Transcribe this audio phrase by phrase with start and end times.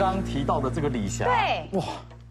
[0.00, 1.84] 刚提到的这个李霞，对，哇，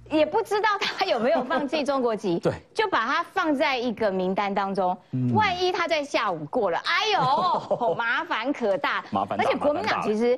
[0.10, 4.98] 也不知道他有没有放弃中国籍， 对，就把他放在一个名单当中，
[5.36, 10.38] 万一他在下午过了，哎呦， 麻烦可大，麻烦，而且国民党其实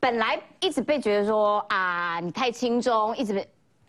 [0.00, 3.46] 本来一直被觉得说啊，你太轻中，一直。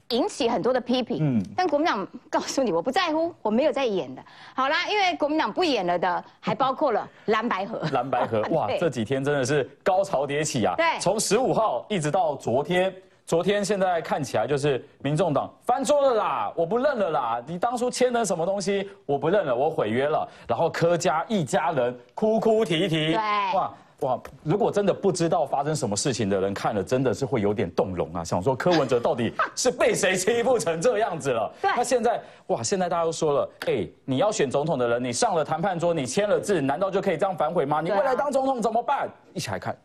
[0.10, 4.24] 引起很多的批评，嗯，但国民党告诉你，我不在乎，我没有在演的。
[4.56, 7.82] 好啦，因为国民党不演了的，还包括了蓝白河。
[7.92, 10.76] 蓝白河， 哇，这几天真的是高潮迭起啊！
[10.78, 12.94] 对，从十五号一直到昨天，
[13.26, 20.26] 昨天现在看起来就是民众党翻桌了啦，我不认了啦，你当初签的什么东西，我不认了，我毁约了。
[20.48, 23.16] 然后柯家一家人哭哭啼啼，对，
[23.54, 23.74] 哇。
[24.02, 28.24] 哇，如果真的不知道发生什么事情的人看了，真的是会有点动容啊！
[28.24, 31.52] 想说柯文哲到底是被谁欺负成这样子了？
[31.60, 31.72] 对。
[31.76, 37.82] 那现在哇，现在大家都说了，哎，你要选总统的人，你上了谈判桌，你签了字，难道就可以这样反悔吗？
[37.82, 39.10] 你未来当总统怎么办？
[39.34, 39.76] 一起来看。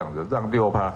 [0.00, 0.92] 想着让六趴，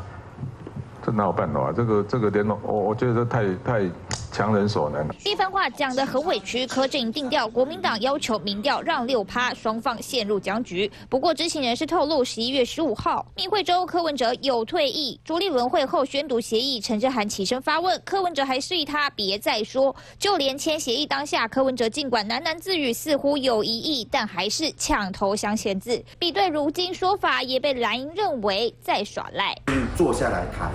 [1.04, 1.72] 这哪有办法？
[1.72, 3.90] 这个这个联络，我我觉得太太。
[4.34, 5.06] 强人所难。
[5.24, 10.90] 一番话讲得很委屈，柯震定调，国民党要求民调让六趴，双方陷入僵局。
[11.08, 19.94] 不过知情人士透露，十一月十五号，密会周柯文哲有退役，朱立伦会后宣读协议，陈志涵起身发问，柯文哲还示意他别再说。
[20.18, 26.02] 就连签协议当下，柯文哲尽管喃喃自语，似乎有疑义，但还是抢头相签字。
[26.18, 29.54] 比对如今说法，也被蓝营认为在耍赖。
[29.96, 30.72] 坐下来谈，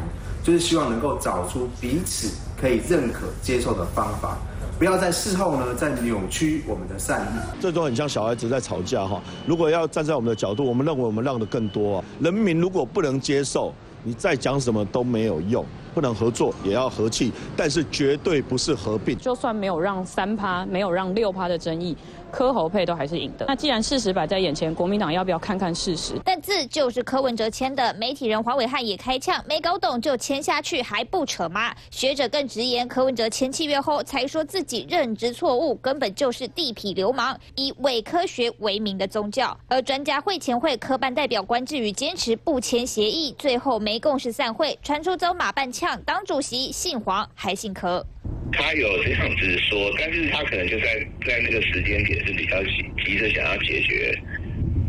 [0.50, 2.32] 就是希望能够找出彼此。
[2.60, 4.38] 可以认可接受的方法，
[4.78, 7.62] 不要在事后呢再扭曲我们的善意。
[7.62, 9.22] 这都很像小孩子在吵架哈。
[9.46, 12.04] 如果要站在我们的角度，我们认为我们让的更多啊。
[12.20, 15.64] 人民如果不能接受，你再讲什么都没有用。
[15.92, 19.18] 不能合作也要和气，但是绝对不是合并。
[19.18, 21.98] 就算没有让三趴，没有让六趴的争议。
[22.32, 23.46] 柯侯配都还是赢的。
[23.48, 26.14] 那既然事实摆在眼前，国民党要不要看看事实？
[26.24, 31.74] 但字就是柯文哲签的，媒体人黄伟汉也开呛，没搞懂就签下去还不扯吗？
[31.92, 39.58] 学者更直言，柯文哲签契约后才说自己认知错误，根本就是地痞流氓，以伪科学为名的宗教。
[39.68, 48.06] 而专家会前会科办代表关志宇坚持不签协议，最后没共识散会，传出走马半呛，党主席姓黄还姓柯。
[48.52, 50.86] 他有这样子说，但是他可能就在
[51.26, 54.14] 在那个时间点是比较急急着想要解决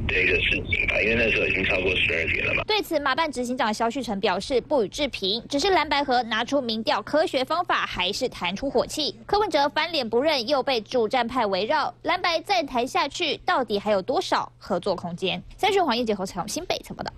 [0.09, 2.65] 这个事情吧，因为那时候已经超过十二点了嘛。
[2.65, 9.15] 对此，马办执行长肖旭成表示不予置评，只是蓝白河拿出民调科学方法，还是弹出火气。
[9.27, 15.41] 柯文哲翻脸不认，又被主战派围绕，蓝白再谈下去，到底还有多少合作空间？
[15.57, 17.13] 三讯黄叶结合采访新北怎么的？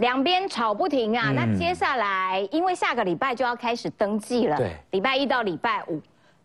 [0.00, 1.30] 两边吵不停啊！
[1.30, 6.00] 那接下来，因为下个礼拜就要开始登记了，对，礼拜一到礼拜五，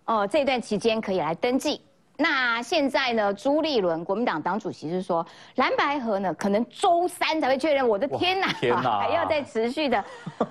[0.06, 1.82] 哦，这段期间可以来登记。
[2.18, 7.88] 那现在呢，朱立伦国民党党主席是说，蓝白河呢可能周三才会确认。
[7.88, 9.98] 我的天哪，天哪， 还要再持续的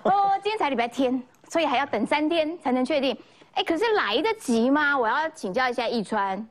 [0.05, 3.15] 哦，今天才礼拜天，所以还要等三天才能确定。
[3.53, 4.99] 哎，可是来得及吗？
[4.99, 6.49] 我要请教一下易川，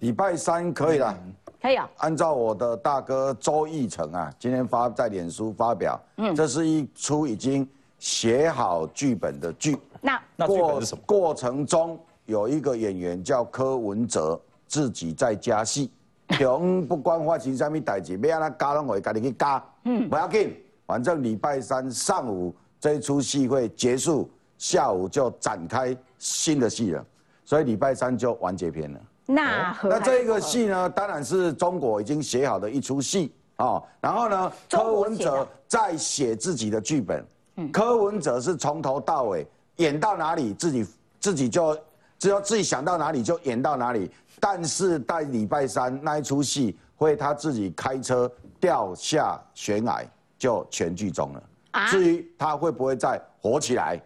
[0.00, 1.16] 礼拜三可以了。
[1.44, 7.68] 可以啊，按照我的大哥周义成啊，今天发在脸书发表，嗯，这是一出已经
[7.98, 9.76] 写好剧本的剧。
[10.00, 11.02] 那那剧本是什么？
[11.06, 15.90] 过程中有一个演员叫柯文哲，自己在加戏，
[16.38, 20.54] 从不管发生什么代志，要让他加拢会，家己去加，嗯，不要紧，
[20.86, 24.28] 反正礼拜三上午这一出戏会结束，
[24.58, 27.04] 下午就展开新的戏了，
[27.44, 29.00] 所以礼拜三就完结篇了。
[29.26, 33.82] 那那这个戏呢，当然是中国已经写好的一出戏啊。
[34.00, 37.24] 然后呢，柯文哲在写自己的剧本。
[37.72, 40.86] 柯文哲是从头到尾演到哪里，自己
[41.18, 41.76] 自己就
[42.18, 44.10] 只要自己想到哪里就演到哪里。
[44.38, 50.04] 但是在礼拜三那一出戏，会他自己开车掉下悬崖，
[50.38, 51.42] 就全剧终了。
[51.88, 54.00] 至于他会不会再火起来？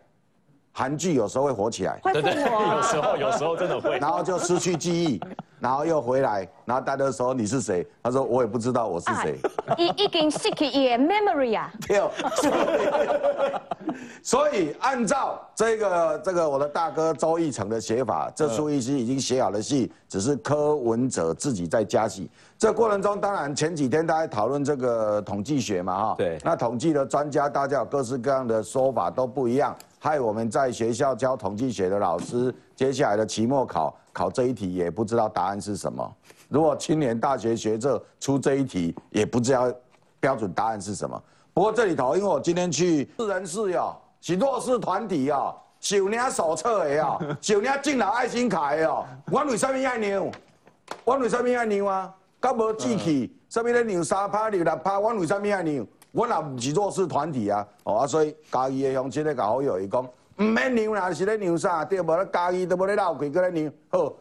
[0.72, 5.20] 韩剧有时候会火起来，对对，有时候有时候真的会， 然后就失去记忆，
[5.58, 7.86] 然后又回来，然后大家说你是谁？
[8.02, 9.38] 他说我也不知道我是谁。
[9.76, 11.70] 已已经失去伊的 memory 啊。
[11.86, 12.00] 对。
[14.22, 22.30] 所以按照这个这个我的大哥周义成的写法，这出戏已经写好了戏，只是柯文哲自己在加戏。
[22.56, 26.14] 这过程中，当然前几天大家讨论这个统计学嘛，哈。
[26.16, 26.38] 对。
[26.44, 29.76] 那统计的专家，大家有各式各样的说法都不一样。
[30.02, 36.16] 害我们在学校教统计学的老师，接下来的期末考考这一题也不知道答案是什么。
[36.48, 39.70] 如果青年大学学者出这一题，也不知道
[40.18, 41.22] 标准答案是什么。
[41.52, 45.54] 不过这里头，因为我今天去四人室哟，是弱势团体哦，
[45.90, 49.04] 有领手册的哦，有领敬老爱心卡的哦。
[49.30, 50.30] 我为什么爱牛？
[51.04, 52.10] 我为什么爱牛啊？
[52.40, 55.86] 甲无志气，什么咧牛三趴、牛六趴，我为什么爱牛？
[56.12, 61.84] 我也不是弱势团体啊，哦啊，所以嘉义的乡亲咧甲好友伊讲，唔免让啦，是咧让啥？
[61.84, 62.16] 对无？
[62.16, 63.72] 咧嘉义都无咧闹鬼，搁咧让。
[63.90, 64.12] 好，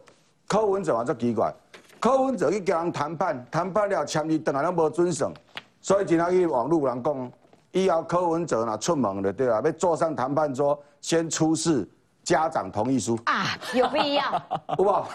[0.46, 1.52] 柯文哲嘛足奇怪，
[1.98, 5.32] 柯文哲去跟人谈判，谈判了签字等下拢无准绳，
[5.80, 7.32] 所以今仔去网络有人讲，
[7.72, 11.88] 以后柯文哲若出门了，对啦，要坐上谈判桌，先出示
[12.22, 14.22] 家长同意书啊，有必要，
[14.68, 15.08] 好不好？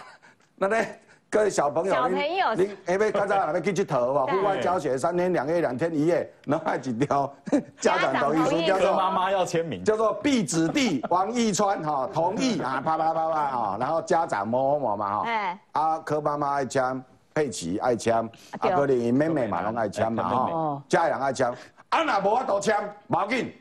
[0.55, 0.99] 那咧。
[1.29, 4.31] 各位小朋友，小朋友，你下要刚才还要去佚佗 吧？
[4.31, 7.33] 户外教学三天两夜两天一夜，然后还几条
[7.81, 18.15] 家长同意书，叫做妈妈要签名，叫做毕子弟王义川哈同意啊，啪啪啪啪哈，然后家长摸摸嘛哈，啊柯妈妈爱签，佩奇爱签，
[18.59, 21.51] 啊可能妹妹嘛拢爱签嘛哈，家长爱签，
[21.89, 22.77] 啊那无法度签，
[23.09, 23.53] 冇紧，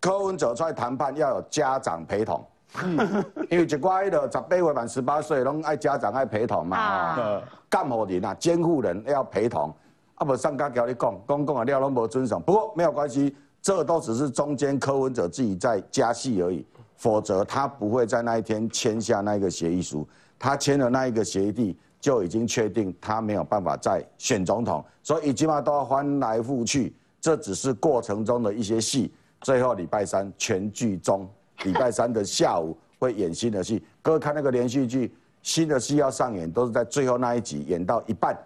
[0.00, 2.42] 柯文哲出来谈判要有家长陪同。
[2.82, 9.74] 嗯， 因为一寡迄个十八岁满十八岁，拢爱家长爱陪同嘛，哦，监护人啊，监护人要陪同，
[10.14, 16.64] 啊无上家叫你讲，讲讲啊了拢无遵守，不过没有关系，这都只是中间柯文哲自己在加戏而已，
[16.96, 20.08] 否则他不会在那一天签下那一个协议书，
[20.38, 31.28] 他签了那一个协议就已经确定他没有办法再选总统，所以起码都要翻来覆去，这只是过程中的一些戏，最后礼拜三全剧终。
[31.64, 35.12] 礼拜三的下午会演新的戏，各位看那个连续剧，
[35.42, 38.36] 新的戏要上演，都是在最后那一集演到一半，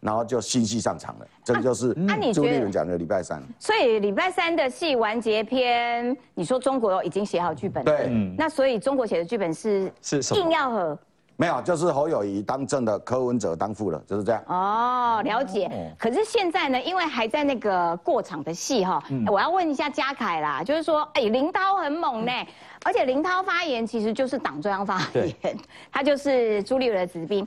[0.00, 1.26] 然后就新戏上场了。
[1.44, 1.94] 这个就是
[2.32, 3.42] 朱立伦讲的礼拜三。
[3.58, 10.98] 所以礼拜三的戏完结篇，你说中国已经写好剧本了，对，那所以中国写的剧本是是硬要和。
[11.36, 14.42] 没有，就是侯友谊当正的，柯文哲当副的，就是这样。
[14.46, 15.94] 哦，了解。
[15.98, 22.32] 可是现在呢，因为还在那个过场的戏哈，我要问一下嘉凯啦，就是说，哎，林涛很猛呢，
[22.84, 25.56] 而且林涛发言其实就是党中央发言，
[25.92, 27.46] 他就是朱立伦的子兵。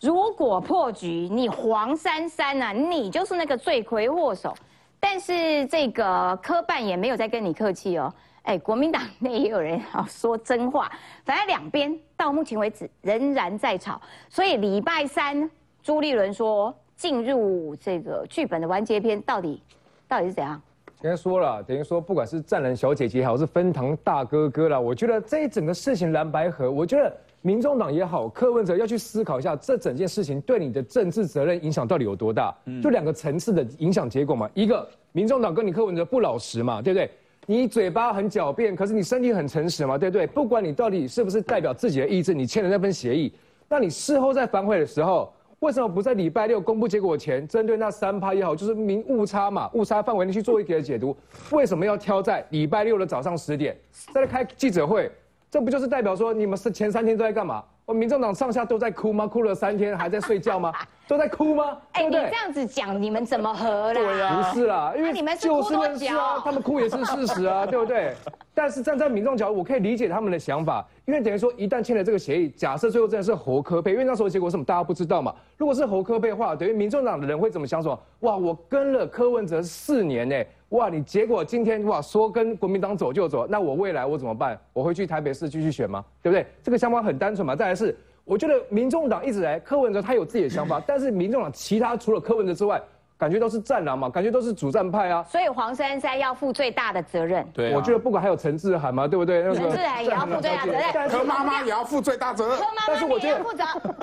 [0.00, 4.54] 如果破局，你黄珊珊呐，你就是那个罪魁祸首。
[4.98, 8.12] 但是这个科办也没有再跟你客气哦。
[8.46, 10.90] 哎，国民党内也有人要说真话，
[11.24, 14.00] 反正两边到目前为止仍然在吵，
[14.30, 15.50] 所以礼拜三
[15.82, 19.60] 朱立伦说进入这个剧本的完结篇，到底
[20.06, 20.62] 到底是怎样？
[21.02, 32.56] 刚才说了，等于说不管是战人小姐姐也好，是分堂大哥哥了，我觉得这一整个事情蓝白河，我觉得民众党也好，柯文哲要去思考一下，这整件事情对你的政治责任影响到底有多大？
[32.80, 37.10] 就两个层次的影响结果嘛，一个民众党跟你柯文哲不老实嘛，对不对？
[37.48, 40.26] 你嘴巴很狡辩，可是你身体很诚实嘛，对不对？
[40.26, 43.32] 不管你到底是不是代表自己的意志，你签了那份协议，
[43.68, 51.16] 那你事后在反悔的时候，为什么不在礼拜六公布结果前，针对那三趴也好，就是明误差嘛，误差范围内去做一个解读？
[51.52, 53.76] 为什么要挑在礼拜六的早上十点
[54.12, 55.10] 再开记者会？
[55.48, 57.62] 这不就是代表说你们是前三天都在干嘛？
[57.84, 59.24] 我民众党上下都在哭吗？
[59.24, 60.72] 哭了三天还在睡觉吗？
[61.08, 61.78] 都在哭吗？
[61.92, 63.94] 哎，你这样子讲，你们怎么和啦？
[63.94, 68.12] 对呀，不是啦，因为你们就事论事啊，他们哭也是事实啊， 对不对？
[68.52, 75.32] 但是站在民众角度，我可以理解他们的想法，因为等于说一旦签了这个协议，假设最后真的是侯科配，因为那时候结果什么大家不知道嘛。
[75.56, 77.82] 如果是侯科配的话，等于民众党的人会怎么想？
[77.82, 80.36] 说哇，我跟了柯文哲四年呢。
[80.70, 84.58] 哇，你结果今天哇说跟国民党走就走，那我未来我怎么办？
[84.72, 86.04] 我会去台北市继续选吗？
[86.20, 86.44] 对不对？
[86.64, 87.54] 这个想法很单纯嘛。
[87.54, 92.78] 再来是，我觉得民众党一直来柯文哲他有自己的想法， 但是民众党其他除了柯文哲之外。
[93.18, 97.48] 感觉都是战狼嘛，感觉都是主战派啊，所以黄珊珊要负最大的责任。
[97.54, 99.42] 对，我觉得不管还有陈志涵嘛，对不对？
[99.54, 102.58] 陈志涵也要负最大责任，柯妈妈也要负最大责任。
[102.86, 103.42] 但是我觉得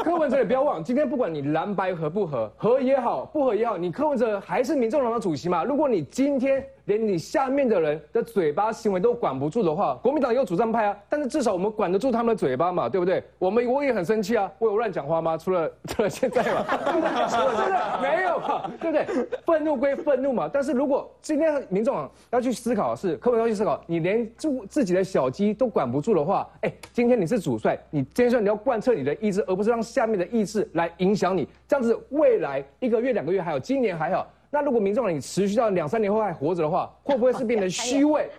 [0.03, 5.63] 柯文哲也不要忘，今天不管你蓝白合不合，合也好，不合也好，你柯文哲还是民众党的主席嘛。
[5.63, 13.21] 如果你今天连你下面的人的嘴巴行为都管不住的话，国民党有主战派啊，但是至少我们管得住他们的嘴巴嘛，对不对？
[13.37, 15.37] 我们我也很生气啊，我有乱讲话吗？
[15.37, 18.01] 除了除了现在嘛，对不对？
[18.01, 19.27] 没有嘛，对不对？
[19.45, 19.73] 愤怒。
[19.83, 38.29] 归愤怒嘛，但是如果今天民众要去思考的是，柯文哲去思考，你连自自己的小鸡都管不住的话，哎，今天你是主帅，你今天说你要贯彻你的意志，而不是让下面的意志来影响你，这样子未来一个月、两个月还有今年还好，那如果民众你持续到两三年后还活着的话，会不会是变成虚位、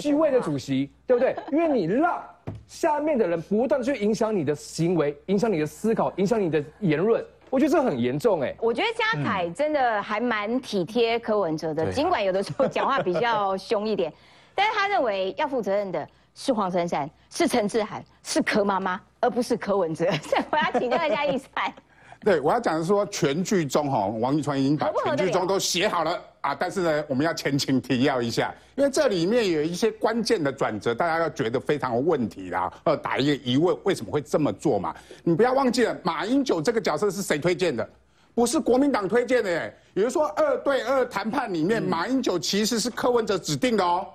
[0.00, 1.34] 虚位的主席，对不对？
[1.50, 2.22] 因为你让
[2.64, 7.24] 下面的人不断去影响你的行为，影响你的思考，影响你的言论。
[7.50, 8.54] 我觉得这很严重哎！
[8.60, 14.12] 我觉得嘉凯真的还蛮体贴柯文哲的，尽管有的时候讲话比较凶一点，
[14.54, 20.04] 但是他认为要负责任的是黄珊珊，是陈志涵，是柯妈妈，而不是柯文哲。
[20.22, 21.74] 所 以我要请教一下易赛。
[22.24, 34.94] 对，我要讲的是说全剧中哈，王一川已经把全剧中都写好了啊，但是呢，我们要前情提要一下，因为这里面有一些关键的转折，大家要觉得非常有问题啦，呃，打一个疑问，为什么会这么做嘛？
[35.22, 37.86] 你不要忘记了，马英九这个角色是谁推荐的？
[38.34, 44.06] 不是国民党推荐的，哎，也就是说二对二谈判里面，马英九其实是柯文哲指定的哦。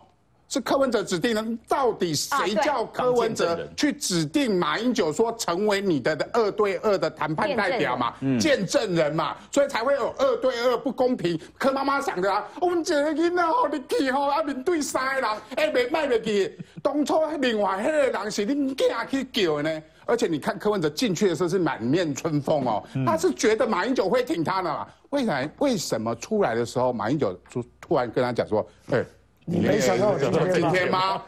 [0.50, 8.16] 是柯文哲指定的，到底谁叫柯文哲去指定马英九说成为你的的二对二的谈判代表嘛？
[8.40, 11.40] 见证人嘛，所以才会有二对二不公平。
[11.60, 16.58] 柯妈妈想的啊，我们一个囡仔吼你去吼啊面对三个人，哎袂卖袂去。
[16.82, 24.88] 当初另外迄个人是恁囝去叫的呢，而且你看柯文哲进去的时候是满面春风哦，他是觉得马英九会挺他的嘛？
[25.12, 25.48] 为啥？
[25.60, 29.06] 为什么出来的时候马英九突突然跟他讲说，哎？
[29.50, 31.20] 你没想到今天吗？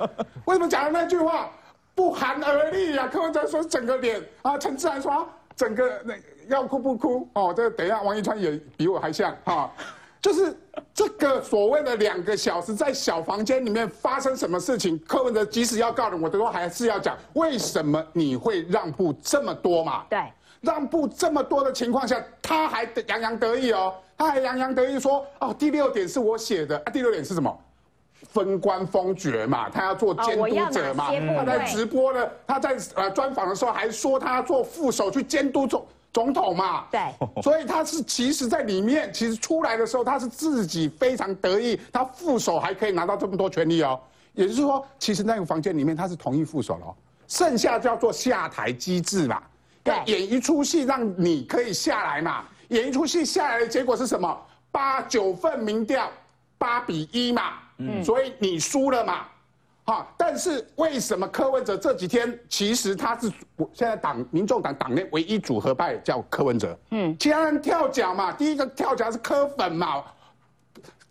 [0.45, 1.49] 为什么讲的那句话
[1.95, 3.07] 不寒而栗呀？
[3.11, 6.13] 柯文哲说整个脸啊，陈志涵说整个那
[6.47, 7.51] 要哭不哭哦？
[7.55, 9.71] 这等一下王一川也比我还像哈，
[10.21, 10.55] 就是
[10.93, 14.99] 这个所谓的两个小时在小房间里面发生什么事情？
[15.07, 20.05] 柯文哲即使要告人，我都还是要讲为什么你会让步这么多嘛？
[20.07, 20.19] 对，
[20.61, 27.59] 让步这么多的情况下，他还洋洋得意哦，他还洋洋得意说哦，第六点是我写的啊，第六点是什么？
[28.31, 31.11] 分官封爵嘛，他要做监督者嘛。
[31.37, 36.85] 他在直播呢，他在呃专访的时候还说他要做副手去监督总总统嘛。
[36.89, 37.01] 对，
[37.41, 43.99] 所以他是其实在里面，其实出来的时候他是自己非常得意，他副手还可以拿到这么多权利哦。
[44.33, 46.95] 也就是说，其实那个房间里面他是同意副手了，
[47.27, 49.43] 剩下叫做下台机制嘛。
[49.83, 54.41] 对，演一出戏让你可以下来嘛，演一出戏下来的结果是什么？
[54.71, 56.09] 八九份民调，
[56.57, 57.55] 八比一嘛。
[58.03, 59.27] 所以你输了嘛，
[59.85, 60.07] 哈！
[60.17, 70.03] 但是为什么柯文哲这几天其实他是我现在党民众党党内唯一组合派叫柯文哲，嗯，其他人跳脚嘛，第一个跳脚是柯粉嘛。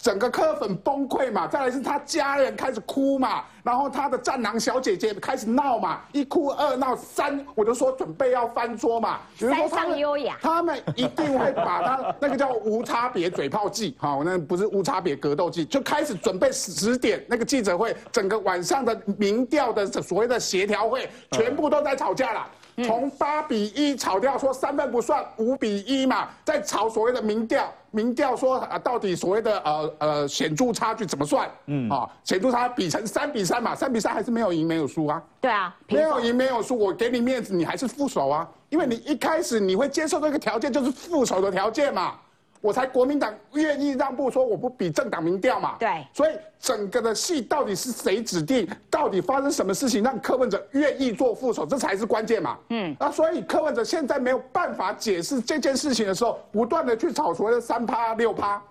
[0.00, 9.18] 整个柯粉崩溃嘛，再来是他家人开始哭嘛，然后他的战狼小姐姐开始闹嘛，一哭二闹三，我就说准备要翻桌嘛。
[9.38, 22.46] 三上优雅，他们一定会把他那个叫无差别嘴炮计，好，那不是无差别格斗计，就开始准备十点那个记者会，整个晚上的民调的所谓的协调会，全部都在吵架了。
[22.84, 31.50] 从八比一炒掉，说三分不算，五比一嘛，在炒所谓的民调，民调说啊，到底所谓的呃呃显著差距怎么算？
[31.66, 35.22] 嗯啊，显著差比成三比三嘛，三比三还是没有赢没有输啊？
[35.40, 42.14] 对啊，没有赢没有输，我给你面子，你还是副手啊，因为你一开始你会接受这个条件，就是副手的条件嘛。
[42.60, 45.76] 我才国民党愿意让步，说我不比政党民调嘛。
[45.78, 48.68] 对，所以整个的戏到底是谁指定？
[48.90, 51.64] 到底发生什么事情让柯文哲愿意做副手？
[51.64, 52.58] 这才是关键嘛。
[52.68, 58.62] 嗯，那，所以柯文哲现在没有办法解释这件事情的时候，不断的去炒所谓的三趴六趴，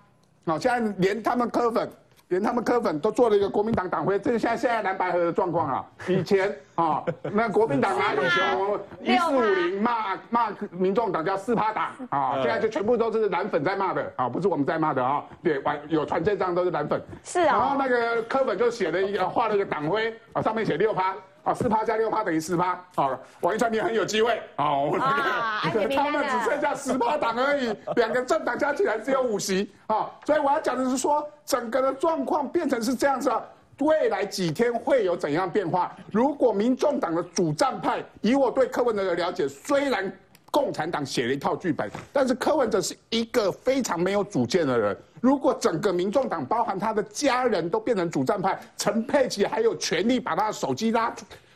[0.46, 1.90] 好，现在连他们柯粉。
[2.30, 5.86] 连他们科粉都做了一个国民党党徽，这是现在现在蓝白河的状况啊。
[6.08, 15.24] 以前啊，那国民党哪里熊一四五零骂骂民众党叫四趴党啊，现在就全部都是蓝粉在骂的啊，不是我们在骂的啊。
[15.44, 17.02] 对，完有传这张都是蓝粉。
[17.24, 17.58] 是啊。
[17.58, 21.16] 然后那个科粉就写了一个画了一个党徽啊，上面写六趴。
[21.44, 22.80] 啊，四趴加六趴等于四趴。
[22.96, 24.42] 好了，王一川你很有机会。
[24.56, 29.72] 好， 他们只剩下十趴党而已，两个政党加起来只有五席。
[29.88, 33.42] 啊，所以我要讲的是说，整个的状况变成是这样子啊。
[33.80, 35.96] 未来几天会有怎样变化？
[36.12, 40.12] 如果民众党的主战派，以我对柯文哲的了解，虽然
[40.52, 44.98] 共产党写了一套剧本，但是柯文哲是一个非常没有主见的人。
[45.22, 51.14] 如果整个民众党，包含他的家人都变成主战派，陈佩琪还有权利把他的手机拉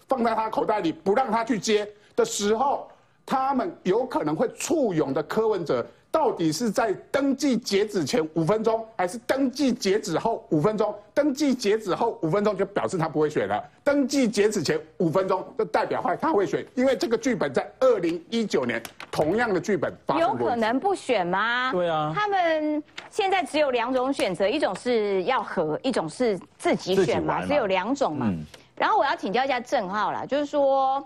[0.08, 2.90] 放在他口袋里，不让他去接的时候，
[3.26, 5.86] 他们有可能会簇拥的柯文哲。
[6.14, 10.94] 到底是在登记截止前五分钟，还是登记截止后五分钟？
[11.12, 13.60] 登记截止后五分钟就表示他不会选了。
[13.84, 18.80] 登记截止前五分钟就代表会他会选，因为这个剧本在二零一九年
[19.10, 20.40] 同样的剧本发生过。
[20.42, 21.72] 有可能不选吗？
[21.72, 22.14] 对啊。
[22.16, 28.32] 他们现在只有两种选择，一种是要和，一种是自己选嘛，只有两种嘛。
[28.76, 31.04] 然后我要请教一下郑浩啦，就是说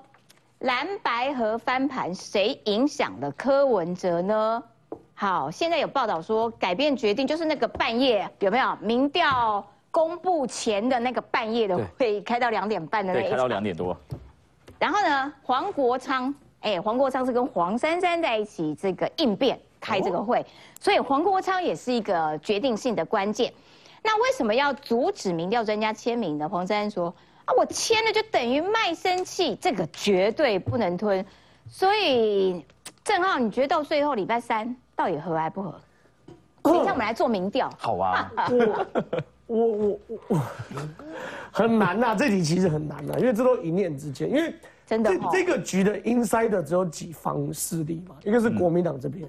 [0.60, 4.62] 蓝白和翻盘，谁影响了柯文哲呢？
[5.20, 13.98] 好，现在有报道说改变决定，就是那个半夜有没有民调公布前的那个半夜的会开到两点半的那开到两点多。
[14.78, 16.32] 然后呢，黄国昌，
[16.62, 20.46] 哎，黄国昌是跟黄珊珊在一起这个应变开这个会，
[20.80, 23.52] 所以黄国昌也是一个决定性的关键。
[24.04, 26.48] 那为什么要阻止民调专家签名呢？
[26.48, 27.12] 黄珊珊说
[27.46, 31.26] 啊，我签了就等于卖身契，这个绝对不能吞。
[31.68, 32.64] 所以
[33.04, 34.76] 郑浩，你觉得到最后礼拜三？
[34.98, 35.80] 到底合还不合？
[36.63, 37.72] 等一下我们来做民调。
[37.77, 38.30] 好啊。
[39.48, 40.42] 我我我我
[41.54, 44.30] 很难呐，这题其实很难呐，因为这都一念之间。
[44.30, 44.54] 因为
[44.86, 49.25] 真的，这这个局的 inside 只有几方势力嘛，一个是国民党这边，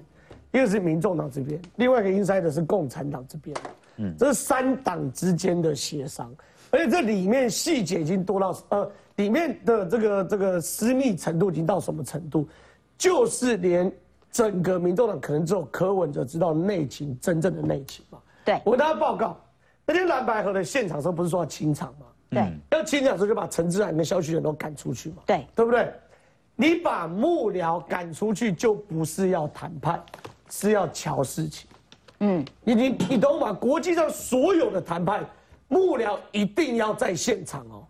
[0.51, 3.55] 一个是民众党这边，另外一个 inside 是共产党这边。
[3.95, 6.29] 嗯，这是三党之间的协商，
[6.71, 12.45] 而且这里面细节已经多到呃，里面的这个这个私密程度已经到什么程度？
[12.97, 13.89] 就是连
[14.31, 18.19] 整个民众党可能只有柯文哲知道内情，真正的内情嘛。
[18.45, 19.39] 对，我跟大家报告，
[19.85, 22.05] 那天蓝白河的现场时候不是说要清场吗？
[22.29, 25.17] 对，要清场时候就把陈志涵跟萧旭仁都赶出去嘛。
[25.25, 25.91] 对，对不对？
[26.55, 30.03] 你把幕僚赶出去，就不是要谈判，
[30.49, 31.69] 是要瞧事情。
[32.19, 33.53] 嗯，你你你懂吗？
[33.53, 35.25] 国际上所有的谈判，
[35.69, 37.87] 幕僚一定要在现场哦。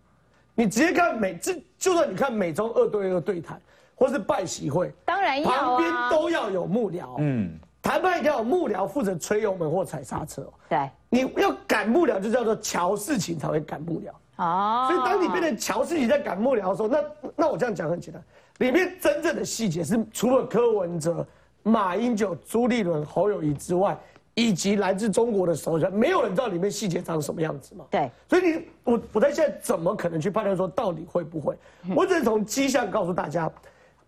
[0.53, 3.60] 你直接看美，这就算你看美中二对二对谈，
[4.00, 7.15] 或是拜习会，当然要旁边都要有幕僚。
[7.20, 10.48] 嗯，谈判一定要有幕僚负责吹油门或踩刹车。
[10.70, 14.10] 对，你要赶幕僚，就叫做瞧事情才会赶幕僚。
[14.38, 17.03] 哦，所以当你变成乔事情在赶幕僚的时候，那
[17.36, 18.24] 那我这样讲很简单，
[18.60, 21.27] 里面真正的细节是除了柯文哲、
[21.62, 23.96] 马英九、朱立伦、侯友谊之外。
[24.36, 27.84] 以及来自中国的首相，没有人知道里面细节长什么样子嘛？
[27.91, 31.58] 对，所以你我我在现在怎么可能去判断说到底会不会？
[31.94, 33.51] 我只是从迹象告诉大家，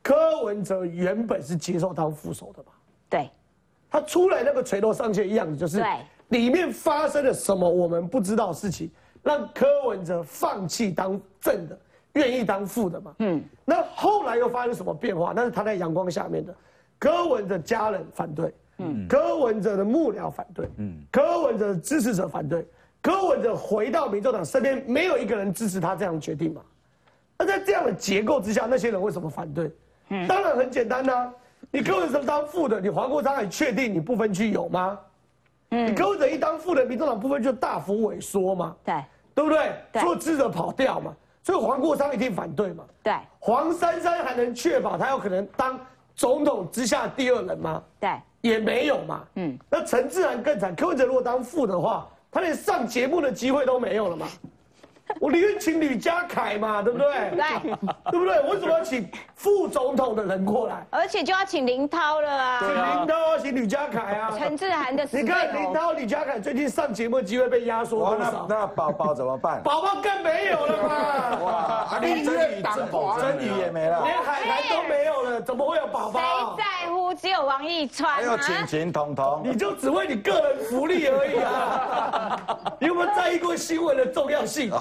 [0.01, 2.71] 柯文哲原本是接受当副手的嘛？
[3.09, 3.29] 对，
[3.89, 5.83] 他出来那个垂头丧气的样子，就是
[6.29, 8.89] 里面发生了什么我们不知道的事情，
[9.21, 11.79] 让柯文哲放弃当正的，
[12.13, 13.15] 愿意当副的嘛？
[13.19, 15.33] 嗯，那后来又发生什么变化？
[15.35, 16.55] 那是他在阳光下面的，
[16.97, 18.53] 柯文哲家人反对。
[18.83, 22.65] 嗯柯文哲的幕僚反对，嗯，柯文哲的支持者反对，
[22.99, 26.63] 柯文哲回到民众党身边，没有一个人支持他这样决定嘛？
[27.37, 29.71] 那在这样的结构之下，那些人为什么反对？
[30.11, 31.33] 嗯，当然很简单呐，
[31.71, 34.99] 你柯文哲当副的，你黄国昌，你确定你不分区有吗？
[35.71, 38.75] 嗯，你柯文哲一当副的，民众党部分就大幅萎缩嘛？
[38.85, 39.03] 对，
[39.33, 39.73] 对不对？
[40.01, 42.83] 所以支持者跑掉嘛，所以黄国昌一定反对嘛？
[43.01, 45.79] 对，黄珊珊还能确保他有可能当
[46.15, 47.81] 总统之下第二人吗？
[47.99, 48.09] 对。
[48.41, 54.27] 也没有嘛，嗯，那陈志然更惨，柯文哲如果当副的话，他连上节目的机会都没有了嘛。
[55.19, 57.07] 我宁愿请吕家凯嘛， 对不对？
[57.31, 57.75] 对，
[58.11, 58.39] 对不对？
[58.49, 60.85] 为什么要请副总统的人过来？
[60.89, 62.59] 而且就要请林涛了啊！
[62.59, 64.33] 请林涛，请吕家凯啊！
[64.37, 68.45] 陈志涵的，你看林涛、吕家凯最近上节目机会被压缩多少？
[68.49, 69.61] 那宝宝怎么办？
[69.63, 71.39] 宝宝更没有了嘛！
[71.43, 72.63] 哇，连真宇、
[73.19, 76.19] 真宇也没了，连海涵都没有了，怎么会有宝宝？
[76.19, 77.13] 谁在乎？
[77.13, 78.09] 只有王一川。
[78.15, 82.39] 还有晴晴、彤彤，你就只为你个人福利而已啊！
[82.79, 84.71] 你有没有在意过新闻的重要性？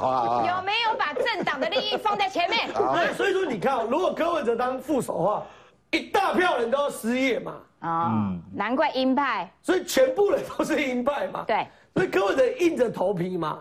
[0.47, 2.69] 有没有把政党的利益放在前面？
[2.73, 5.43] 对，所以说你看，如果柯文哲当副手的话，
[5.91, 7.55] 一大票人都要失业嘛。
[7.81, 8.13] 啊，
[8.55, 9.51] 难怪鹰派。
[9.63, 11.45] 所以全部人都是鹰派嘛。
[11.47, 11.67] 对。
[11.95, 13.59] 所以柯文哲硬着头皮嘛，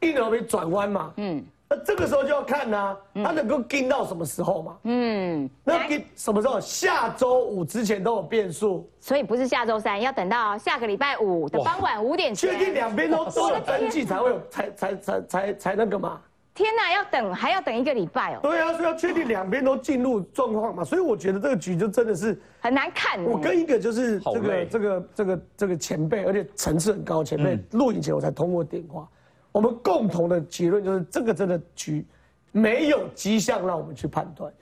[0.00, 1.12] 硬着头皮转弯嘛。
[1.16, 1.44] 嗯。
[1.72, 4.76] 那这个时候就要看呢，他能够跟到什么时候嘛？
[4.82, 6.58] 嗯，那跟什么时候？
[6.60, 16.20] 下周五之前都有变数，所以不是下周三，要等到下个礼拜五的傍晚五点前，确定两边都都有登记才会有，才才才才才那个嘛。
[16.54, 18.40] 天哪，要等还要等一个礼拜哦。
[18.42, 20.82] 对啊，所以要确定两边都进入状况嘛。
[20.82, 23.22] 所以我觉得这个局就真的是很难看。
[23.22, 29.08] 我跟一个就是这个这个这个这个前辈，而且层次很高前辈录影前我才通过电话。
[29.52, 32.06] 我们共同的结论就是，这个真的局
[32.52, 34.52] 没有迹象让我们去判断，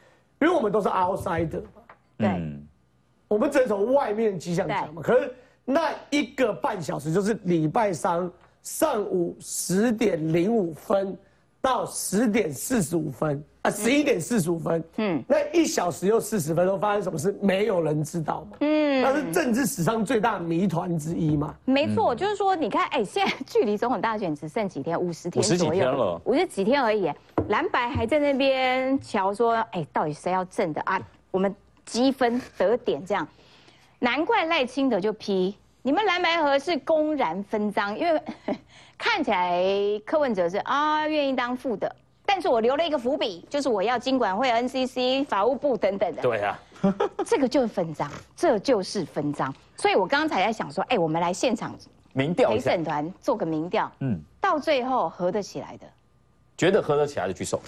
[0.40, 1.82] 因为我们都是 outsider 嘛。
[2.16, 2.28] 对，
[3.28, 5.02] 我们只能从外面迹象讲嘛。
[5.02, 5.32] 可是
[5.64, 8.30] 那一个半小时，就是礼拜三
[8.62, 11.16] 上午十点零五分
[11.60, 13.70] 到十点四十五分啊。
[13.70, 17.36] 十一点四十五分，嗯，那一小时又四十分钟，发生什么事？
[17.40, 21.54] 没有人知道嘛，嗯，那是政治史上最大谜团之一嘛。
[21.64, 27.12] 没错，就是说，你看，哎，现在距离总统大选只剩几天，五十天左右，五十几天了，五十几天而已。
[27.48, 31.00] 蓝白还在那边瞧说，哎，到底谁要正的啊？
[31.30, 33.26] 我们积分得点这样，
[33.98, 38.22] 难怪赖清德就批你们蓝白河是公然分赃，因为
[38.98, 39.62] 看起来
[40.04, 41.94] 柯文哲是啊愿意当副的。
[42.30, 46.20] 但是我留了一个伏笔，就是我要经管会、NCC、法务部等等的。
[46.20, 46.60] 对啊，
[47.24, 49.52] 这个就是分赃，这就是分赃。
[49.76, 51.74] 所以我刚才在想说，哎，我们来现场
[52.12, 55.86] 民调陪审团做个民调，嗯，到最后合得起来的，
[56.56, 57.60] 觉得合得起来的举手。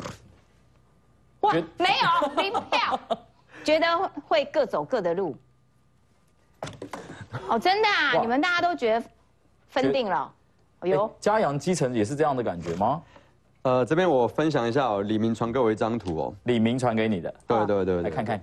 [1.41, 3.01] 哇，没有民票，
[3.65, 5.37] 觉得会各走各的路。
[7.49, 8.21] 哦，真的啊？
[8.21, 9.07] 你们大家都觉得
[9.69, 10.33] 分定了？
[10.81, 13.03] 哎呦，嘉阳基层也是这样的感觉吗？
[13.63, 18.43] 呃，这边我分享一下哦，李明传给我一张图哦，李明传给你的，对对对，来看看，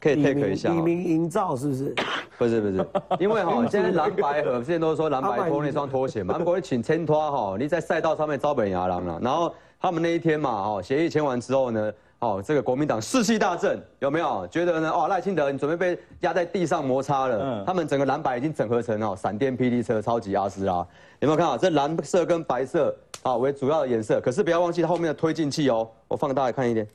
[0.00, 0.72] 可以 take 一下。
[0.72, 1.94] 李明营造是不是？
[2.38, 2.86] 不是不是，
[3.18, 9.18] 因为哈， 现在蓝白河，现在都说蓝白拖那双拖鞋嘛，蓝白请牵拖哈，你在赛道上面招本牙狼了。
[9.20, 14.90] 然后他们那一天嘛，哈，协议签完之后呢，哦，这个国民党士气大振，有没有觉得呢？
[14.90, 17.40] 哦，赖清德你准备被压在地上摩擦了。
[17.42, 20.74] 嗯，他们整个蓝白已经整合成哦，闪电霹雳车、超级阿斯拉，
[21.18, 21.58] 有没有看到？
[21.58, 25.88] 这蓝色跟白色啊为主要的颜色，可是不要忘记它后面的推进器哦。
[26.06, 26.86] 我放大来看一点，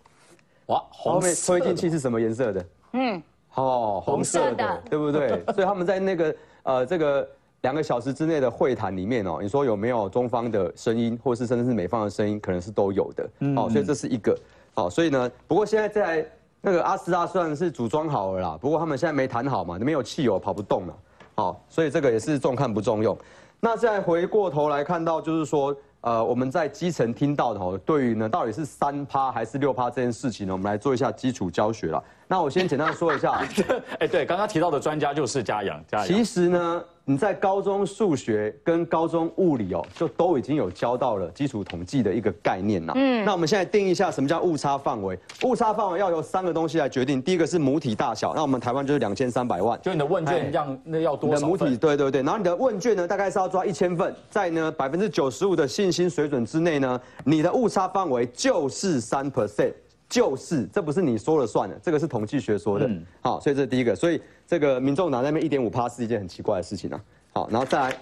[0.68, 2.66] 哇，后面推进器是什么颜色的？
[2.94, 3.22] 嗯，
[3.56, 5.44] 哦，红色的，对不对？
[5.54, 7.28] 所以他们在那个呃这个
[7.62, 13.30] 两个小时之内的会谈里面哦，你说有没有中方的声音，或是甚至是美方的声音，可能是都有的。
[13.40, 14.38] 嗯哦，所以这是一个。
[14.74, 20.98] 好，所以呢，不过现在在那个阿斯拉虽然是组装好了啦，不过他们现在没谈好嘛，没有汽油跑不动了。
[21.36, 23.18] 好，所以这个也是重看不重用。
[23.60, 32.04] 那再回过头来看到，就是说，呃，我们在基层听到的哦，对于呢到底是三趴还是六趴这件事情呢，我们来做一下基础教学了。
[32.28, 33.42] 那我先简单说一下，
[34.00, 36.08] 哎，对，刚刚提到的专家就是嘉阳，嘉阳。
[36.08, 36.84] 其实呢。
[37.06, 42.94] 你在高中数学跟高中物理哦，就都已经有教到了基础统计的一个概念啦。
[42.96, 45.20] 嗯，那我们现在定义一下什么叫误差范围？
[45.44, 47.22] 误差范围要由三个东西来决定。
[47.22, 49.78] 第一个是母体大小，那我们台湾就是两千三百万。
[49.82, 51.36] 就你的问卷样那要多少？
[51.36, 59.74] 你的母体对对对，然后你的问卷呢，大概是要抓一千份，在呢百分之九十五的信心水准之内呢，你的误差范围就是三 percent，
[60.14, 62.88] 就是这不是你说了算的，这个是统计学说的。
[63.22, 64.22] 好，所以这是第一个，所以。
[64.46, 67.02] 这个民众拿那边一点五趴是一件很奇怪的事情啊。
[67.32, 67.98] 好，然后再来，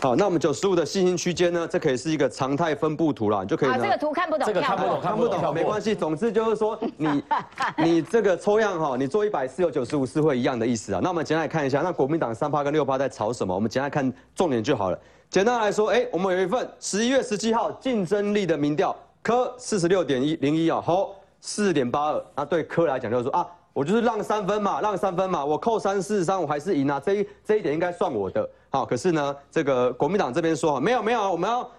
[0.00, 1.68] 好，那我们九十五的信心区间呢？
[1.70, 3.68] 这可以是一个常态分布图啦，你就可以。
[3.70, 5.94] 啊，这个图看不懂，这个看不懂，看不懂，没关系。
[5.94, 7.22] 总之就是说， 你
[7.76, 11.00] 你这个抽样哈，你做一百次有九十五次会一样的意思啊。
[11.02, 13.54] 那我们简单来看一下，那国民党三趴跟六趴在吵什么？
[13.54, 14.98] 我们简单看重点就好了。
[15.28, 22.24] 简单来说，哎，我们有一份十一月十七号竞争力的民调，科四十六点一零一啊，好四点八二。
[22.36, 23.44] 那对科来讲就是说啊。
[23.74, 28.48] 我就是让三分嘛，让三分嘛，我扣三四三，我还是赢啊，这一这一点应该算我的。
[28.70, 31.70] 好，可是呢，这个国民党这边说，没有没有，我们要，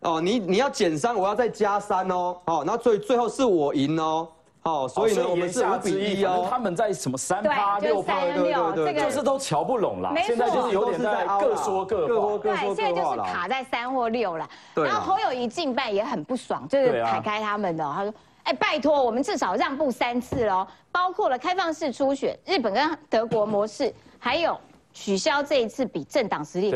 [0.00, 4.28] 哦，你你要减三，我要再加三哦，好，那最最后是我赢哦，
[4.68, 6.46] 好，所以呢，我们是五比一哦。
[6.50, 10.12] 他们在什么三趴六趴，对对对，就是都瞧不拢啦。
[10.26, 14.48] 现在就是有点在各说各话，对，现在就是卡在三或六了。
[14.74, 18.12] 然后侯友谊进半也很不爽，就是凯凯他们的，他说。
[18.44, 24.58] 哎，拜托，我们至少让步三次喽，包括了开放式初选、日本跟德国模式，还有
[24.90, 26.74] 取消这一次比政党实力。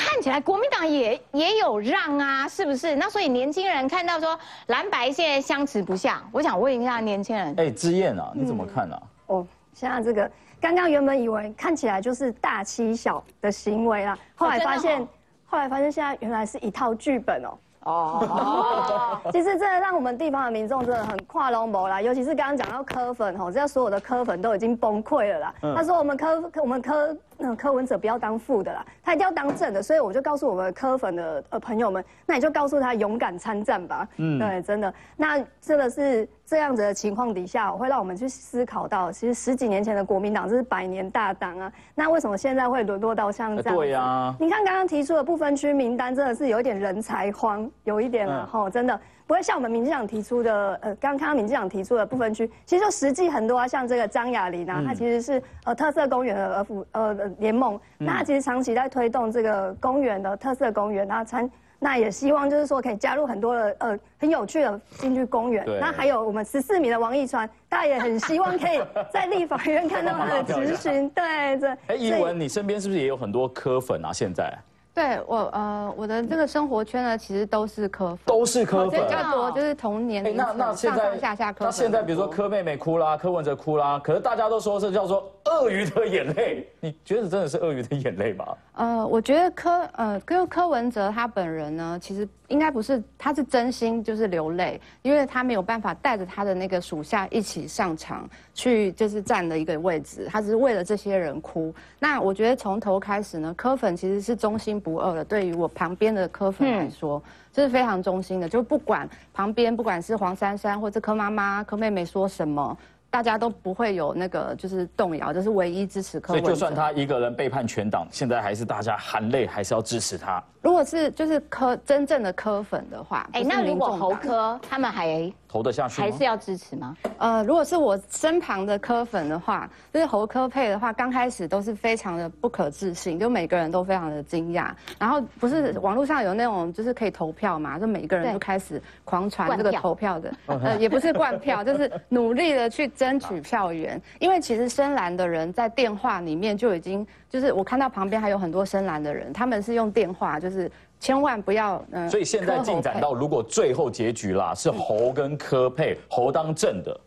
[0.00, 2.96] 看起来国民党也也有让啊，是不是？
[2.96, 7.54] 那所以年轻人看到说蓝白现在相持不下，我想问一下年轻人。
[7.58, 9.00] 哎，之燕啊，你怎么看呢？
[9.26, 15.06] 哦，现在这个刚刚原本以为看起来就是大欺小的行为啦，后来发现，
[15.44, 17.56] 后来发现现在原来是一套剧本哦。
[17.84, 25.54] 哦， 其实真的让我们地方的民众真的很跨龙谋啦，尤其是刚刚讲到科粉吼，这所有的科粉都已经崩溃了啦。
[25.74, 27.16] 他说我们科我们科。
[27.42, 34.06] 那柯文哲不要当副的啦，他一定要当正的，所以我就告诉我们柯粉的呃朋友们，那你就告诉他勇敢参战吧。
[34.18, 43.76] 嗯，对，真的，那真的是这样子的情况底下，我会让我们去思考到，其实十几年前的国民党这是百年大党啊，那为什么现在会沦落到像这样？
[43.76, 49.00] 对呀，你看刚刚提出的不分区名单，真的是有一点人才荒，有一点了吼，真的。
[49.28, 61.48] 不会像我们民进党提出的，呃，刚刚看到民进党提出的不分区，其实就实际很多啊，像这个张雅玲啊，她其实是呃特色公园的呃府呃联盟，那她其实长期在推动这个公园的特色公园，然后参
[61.82, 65.64] 那也希望就是说可以加入很多的呃很有趣的进去公园。
[65.80, 71.08] 那还有我们十四名的王一川，大家也很希望可以在立法院看到他的 咨询。
[71.10, 71.70] 对对。
[71.88, 74.12] 哎，怡文，你身边是不是也有很多科粉啊？
[74.12, 74.56] 现在？
[74.92, 81.64] 对我呃，我的这个生活圈呢，其实都是科粉，都是科粉，比较多就是同年龄那那现在下下科。
[81.64, 88.44] 那现在比如说柯妹妹哭啦，柯文哲哭啦，可是大家都说是叫做鳄鱼的眼泪，你觉得真的是鳄鱼的眼泪吗？
[88.74, 92.28] 呃，我觉得柯呃柯柯文哲他本人呢，其实。
[92.50, 101.72] 应该不是，他是真心就是流泪，因为他没有办法带着他的那个属下一起上场去，就是站的一个位置，他只是为了这些人哭。
[101.98, 112.76] 那我觉得从头开始呢，柯粉其实是忠心不二的，对于我旁边的柯粉来说，这是非常忠心的，就不管旁边不管是黄珊珊或者柯妈妈、柯妹妹说什么。
[113.10, 120.42] 大家都不会有那个就是动摇，这是唯一支持柯文所以就算他一个人背叛全党，现在还是大家含泪还是要支持他。
[120.62, 126.96] 如果是就是柯真正的柯粉的话，哎，那如果侯柯他们还投得下去，还是要支持吗？
[127.18, 134.70] 呃，如果是我身旁的科粉的话，就是侯科配的话，刚开始都是非常的不可置信，就每个人都非常的惊讶。
[134.98, 142.88] 然后不是网络上有那种就是可以投票嘛，就每个人都开始狂传这个投票的，呃，也不是灌票， 就是努力的去。
[143.00, 151.82] 争取票源，因为其实深蓝的人在电话里面就已经，就是我看到旁边还有很多深蓝的人，他们是用电话就是千万不要。
[152.08, 157.00] 所以现在进展到，如果最后结局啦是侯跟柯配，侯当正的，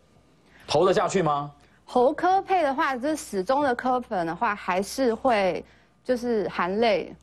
[0.66, 1.50] 投得下去吗？
[1.86, 5.64] 侯柯配的话，就是始终的柯粉的话，还是会
[6.02, 7.14] 就是含泪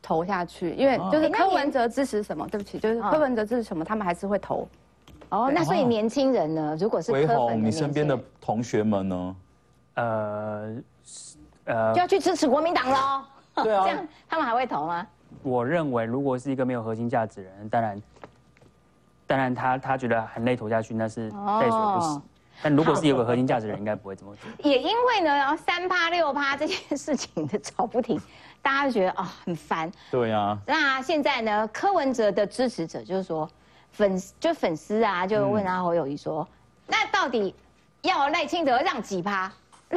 [0.00, 2.46] 投下去，因为就是柯文哲支持什么？
[2.48, 4.68] 对不起，就是柯文哲支持什么，他们还是会投。
[5.30, 6.76] 哦，那所以年轻人呢？
[6.78, 9.36] 如果是柯粉，你身边的同学们呢？
[9.94, 10.76] 呃
[11.64, 13.62] 呃，就要去支持国民党喽。
[13.62, 15.06] 对啊，这样他们还会投吗？
[15.42, 18.02] 我认为，如果是一个没有核心价值的人，当然，
[19.26, 22.20] 当然他他觉得很累投下去，那是在所不惜。
[22.62, 24.50] 但如果是有个核心价值的人，应该不会这么做。
[24.70, 28.20] 也因为呢，三趴六趴这件事情的吵不停，
[28.60, 29.90] 大家就觉得啊很烦。
[30.10, 30.58] 对啊。
[30.66, 33.48] 那现在呢，柯文哲的支持者就是说，
[33.92, 36.46] 粉就粉丝啊，就问阿侯友谊说，
[36.86, 37.54] 那到底
[38.02, 39.50] 要赖清德让几趴？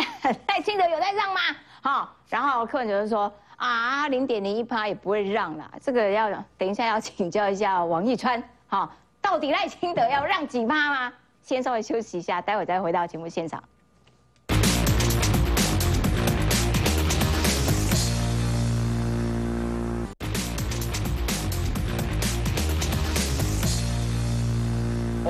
[0.47, 1.41] 赖清德有在让吗？
[1.81, 3.29] 好，然后柯文哲就说
[3.63, 5.71] 啊，零点零一趴也不会让啦。
[5.81, 11.13] 这个要等一下要请教一下王义川，好，到底赖清德要让几趴吗？
[11.41, 13.63] 先稍微休息一下，待会再回到节目现场。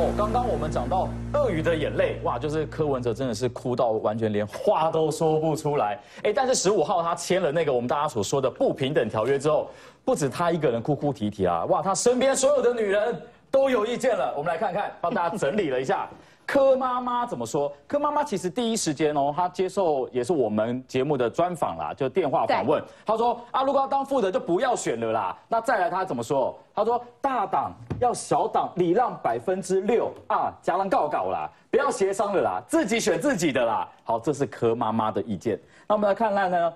[0.04, 5.98] 哦，刚刚我们讲到鳄鱼的眼泪，哇，就是柯文哲真的是哭到完全连话都说不出来。
[6.24, 9.70] 哎，但是十五号他签了那个我们大家所说的不平等条约之后，
[10.04, 13.18] 不止他一个人哭哭啼啼啊，哇，他身边所有的女人。
[13.54, 16.10] 都有意见了，我们来看看，帮大家整理了一下，
[16.46, 17.72] 柯妈妈怎么说？
[17.88, 25.38] 柯妈妈其实第一时间哦，她接受也是我们节目的专访啦，就电话访问，她说啊，如果要当副的就不要选了啦。
[25.48, 26.58] 那再来她怎么说？
[26.76, 33.88] 她说大党要小党礼让百分之六啊，加人告告啦，不要协商了啦，自己选自己的啦。
[34.04, 35.60] 好，这是柯妈妈的意见。
[35.88, 36.74] 那我们来看看呢？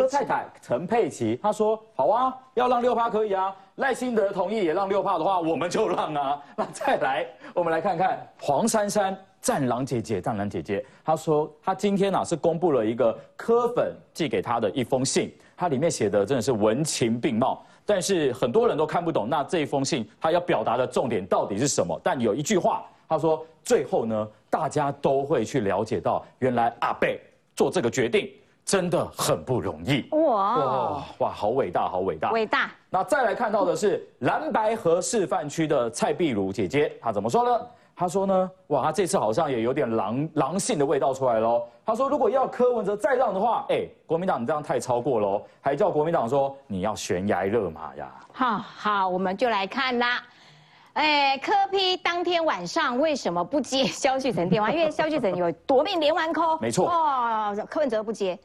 [0.00, 3.54] 柯太太陈佩琪，她说好啊，要让六趴可以啊。
[3.76, 6.42] 赖清德同意也让六趴的话，我们就让啊。
[6.56, 19.28] 那再来，我们来看看黄珊珊战狼姐姐，战狼姐姐，她说她今天呢是公布了一个柯粉寄给她的一封信，它里面写的真的是文情并茂，但是很多人都看不懂。
[19.28, 21.98] 那这一封信它要表达的重点到底是什么？
[22.04, 27.18] 但有一句话，她说最后呢，大家都会去了解到，原来阿贝
[27.56, 28.30] 做这个决定。
[28.72, 31.30] 真的很不容易哇哇哇！
[31.30, 32.70] 好伟大，好伟大，伟大。
[32.88, 37.66] 那再来看到的是蓝白河示范区的蔡碧如姐姐，她怎么说呢？
[37.94, 41.62] 她说呢，哇，她这次好像也有点狼狼性的味道出来喽。
[41.84, 48.10] 她说，如果要柯文哲再让的话，哎，国民党你这样太超过喽，还叫国民党说你要悬崖勒马呀。
[48.32, 50.22] 好好，我们就来看啦。
[50.94, 54.70] 哎，柯批当天晚上为什么不接肖旭成电话？
[54.70, 56.88] 因为肖旭成有夺命连环 call，没错。
[56.88, 58.38] 哦，柯文哲不接。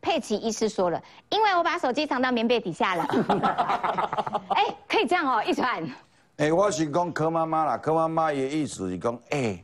[0.00, 3.04] 佩奇医师说了，因为我把手机藏到棉被底下了。
[4.54, 5.82] 哎，可以这样哦，一传。
[6.36, 9.62] 哎，我是讲柯妈妈啦，柯妈妈的意思是讲，哎，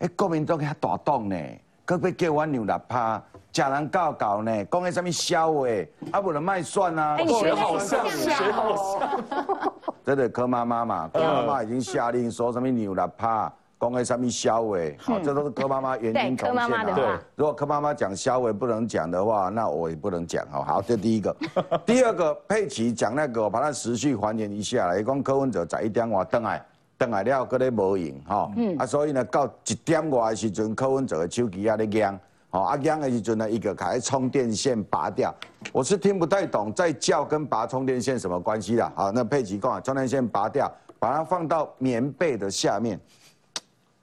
[0.00, 1.36] 哎，国民党遐大党呢，
[1.84, 5.66] 可要叫我牛六趴，食人教教呢，讲个什么笑话，
[6.12, 7.16] 啊，不能卖蒜啊。
[7.18, 9.72] 哎，学好像，学好像。
[10.04, 13.50] 这个柯妈妈嘛，柯妈妈已经下令说什么牛六趴。
[13.80, 16.84] 公开上面消委，好，这都是柯妈妈原因 重现啊。
[16.94, 20.46] 对，如果柯妈妈讲消委不能讲的话，那我也不能讲。
[20.50, 21.34] 好，好，这第一个。
[21.86, 25.02] 第二个，佩奇讲那个，我把它时序还原一下来。
[25.02, 26.62] 讲柯文哲在一点外登来，
[26.98, 28.52] 登来了，搁咧无用，哈。
[28.54, 28.76] 嗯。
[28.76, 35.34] 啊，所以呢，到一点外的时阵，柯文哲的手机啊咧响，好，啊响的时阵呢，一个开充电线拔掉。
[35.72, 38.92] 我是听不太懂，在叫跟拔充电线什么关系啦？
[38.94, 43.00] 好，那佩奇讲，充电线拔掉，把它放到棉被的下面。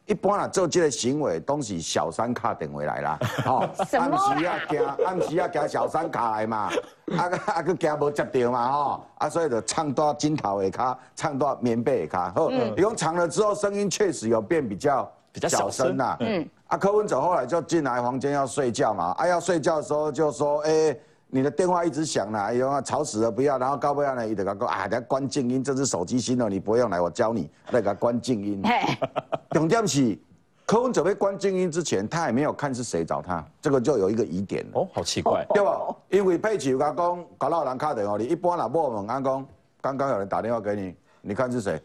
[0.07, 6.69] 一般啊，做这个行为都是小三卡电回来啦，吼，暗时啊惊，暗时啊惊小三卡来嘛，
[7.17, 20.97] 啊啊个惊无接到嘛，吼，啊所以就唱到枕头的卡，唱到棉被的卡，好，用长了之后声音确实有变比较比较小声呐，嗯，啊柯文哲后来就进来房间要睡觉嘛，啊要睡觉的时候就说，哎。
[21.29, 28.63] 你的电话一直响呢，哎呦，吵死了，不要，然后高不要呢，伊就讲讲啊，要关静音，这是手机新的，你不用来，我教你，那个关静音。
[29.51, 30.17] 重点是，
[30.65, 35.93] 柯文哲被关静音之前，他也没有看是谁找他，这个就有一个疑点哦，好奇怪，对吧？
[36.09, 39.45] 因为佩奇讲讲，搞到人卡电话，你一般啦，我问安讲，
[39.81, 41.81] 刚刚有人打电话给你，你看是谁？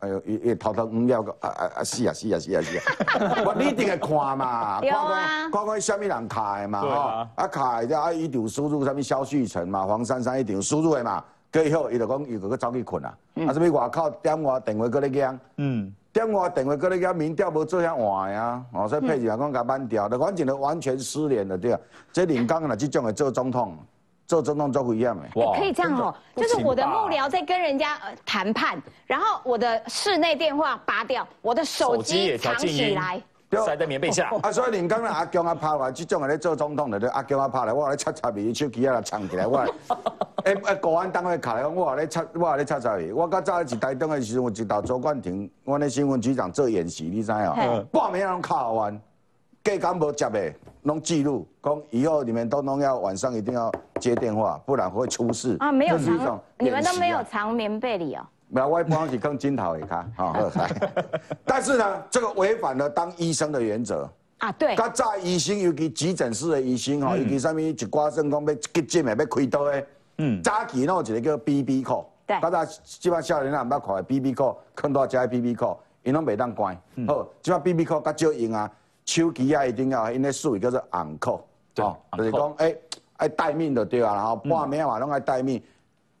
[0.00, 6.88] 哎呦，伊伊偷偷唔了个，啊啊啊，是啊是啊是啊是啊， 我你一定会看嘛， 看看看看虾米人开嘛，吼，
[7.34, 13.14] 啊开的啊伊就输入啥物肖旭成嘛，黄珊珊一定输入的嘛，过以后伊就讲伊就去走去困啊，
[13.48, 21.80] 啊什物外口电话电话搁咧响，嗯，电话电话搁咧响，民调无做遐换啊，哦，所以配置来讲甲慢调，就完全都完全失联了对啊，
[22.12, 23.76] 这林刚啊即种会做总统。
[24.28, 25.40] 做总统做危险的。
[25.40, 33.20] 哇，可以这样哦，就是我的幕僚在跟人家谈判，然后我的室内电话拔掉，我的手机藏起来。
[33.50, 34.30] 塞在棉被下。
[34.42, 39.60] 啊，所以你刚刚阿强啊拍来，这种人咧做总统的，阿强啊拍来，我来插插伊手机啊来藏起来，我，
[40.44, 43.10] 诶诶，国安单位卡来，我咧插，我咧插插伊。
[43.10, 47.86] 我较早一台灯的时阵，有一道周冠廷，我那新闻局长做演习，你知影？
[47.90, 49.00] 半暝拢卡完，
[49.68, 55.56] 计讲无接的，拢记录，讲以后你们都弄要晚上一定要接电话，不然会出事。
[55.60, 58.26] 啊，没有藏，你们都没有藏棉被里哦。
[58.48, 60.34] 没有，我帮是更金头的卡， 好，
[61.44, 64.50] 但是呢，这个违反了当医生的原则啊。
[64.52, 64.74] 对。
[64.74, 69.86] 他在医生，尤其急诊室的医生哈，尤其上面一挂针讲要急诊的，要开刀的。
[70.18, 70.42] 嗯。
[70.42, 72.10] 早期那有一个叫 B B 扣。
[72.26, 72.40] 对。
[72.40, 76.74] 刚才基本少年人毋捌看 B B 扣，看到加 B B 扣，因拢袂当关。
[77.06, 78.70] 好，基本 B B 扣较少用啊，
[79.08, 81.42] 手机啊一定要，因为术语叫做昂扣。
[81.76, 81.96] 哦。
[82.18, 82.76] 就是讲，哎，
[83.16, 85.62] 爱待命就对啊，然后半暝嘛拢爱待命。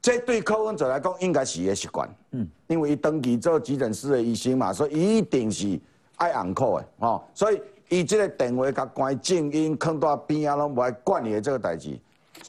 [0.00, 5.78] 这对柯文哲来讲，应该是个习惯，嗯，因为伊登记做急诊室的医生嘛，所以一定是
[6.16, 11.98] 爱按扣的，哦，所以伊这个电话甲关静音，放到边啊，拢无爱管你的这个代志，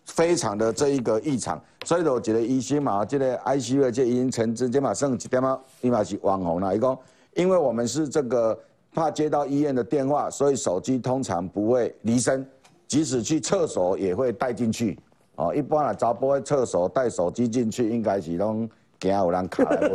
[0.06, 6.98] 非常的这一个异常，所以就一个医生嘛，这个 ICU 的这医生陈志，这嘛算一点啊，伊嘛是网红啦，伊讲，
[7.34, 8.58] 因为我们是这个
[9.00, 12.46] 怕接到医院的电话，所以手机通常不会离身，
[12.86, 15.00] 即使去厕所也会带进去。
[15.36, 19.90] 哦，一般啊，查甫的厕所带手机进去，应该是拢惊有人卡来。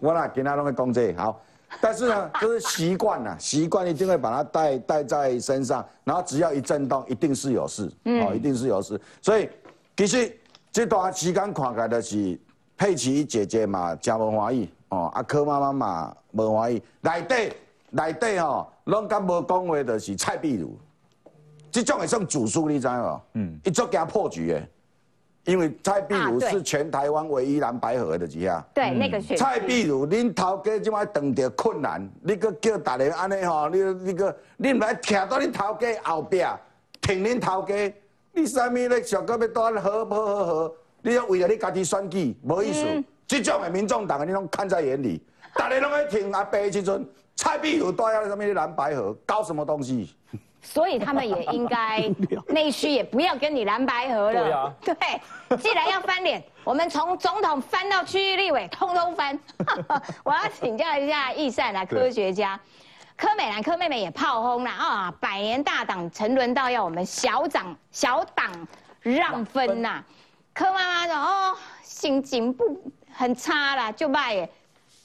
[0.00, 1.40] 我 啦，今仔拢会讲这好，
[1.80, 9.00] 但是呢，就是习惯了， 习惯一定会把它带带在身上，然后只要一震动，一定是有事，哦，一定是有事。
[9.22, 9.48] 所以
[9.96, 10.30] 其实
[10.70, 12.38] 这段时间看起来就是
[12.76, 17.56] 佩奇姐姐嘛，真无欢喜哦，阿柯妈妈嘛无欢喜，内底
[17.94, 20.76] 内底吼，拢敢无讲话，就是蔡壁如。
[21.70, 23.20] 这种也算主书，你知无？
[23.34, 24.68] 嗯，一足惊破局诶，
[25.44, 28.64] 因为蔡壁如是全台湾唯一蓝白河的几下。
[28.74, 29.36] 对，那个是。
[29.36, 36.42] 蔡壁如，恁头家即摆碰着困难，你个叫大家安尼吼，你你个你唔来徛到恁头家后壁，
[37.00, 37.94] 挺恁头家，
[38.32, 39.02] 你啥物咧？
[39.02, 43.04] 上个要多好好好好，你要为了你家己选举，无意思。
[43.26, 45.20] 这种的民众党，你拢看在眼里，
[45.54, 50.14] 大家拢爱挺阿伯时阵，蔡壁如带了什么蓝白河，搞什么东西？
[50.62, 52.10] 所以他们也应该
[52.48, 54.74] 内需也不要跟你蓝白合了。
[54.80, 59.38] 对对，既然要翻脸，我们从总统翻到区域立委，通通翻。
[60.24, 62.58] 我要请教一下易善啊，科学家
[63.14, 68.50] 柯美兰柯妹妹也炮轰了啊，百年大党沉沦到要我们小党小党
[69.02, 70.02] 让分呐。
[70.54, 74.48] 柯妈妈说哦，心情不很差啦，就骂也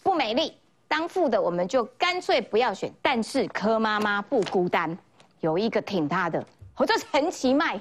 [0.02, 0.58] 不美丽，
[0.90, 2.92] 当副的我们就干脆不要选。
[3.02, 4.98] 但是柯妈妈不孤单。
[5.40, 7.80] 有一个挺她的，我叫陈其迈，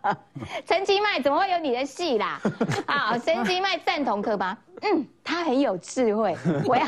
[0.64, 2.40] 陈其迈怎么会有你的戏啦？
[2.86, 4.56] 啊，陈其迈赞同柯吗？
[4.80, 6.34] 嗯，他很有智慧。
[6.64, 6.84] 我要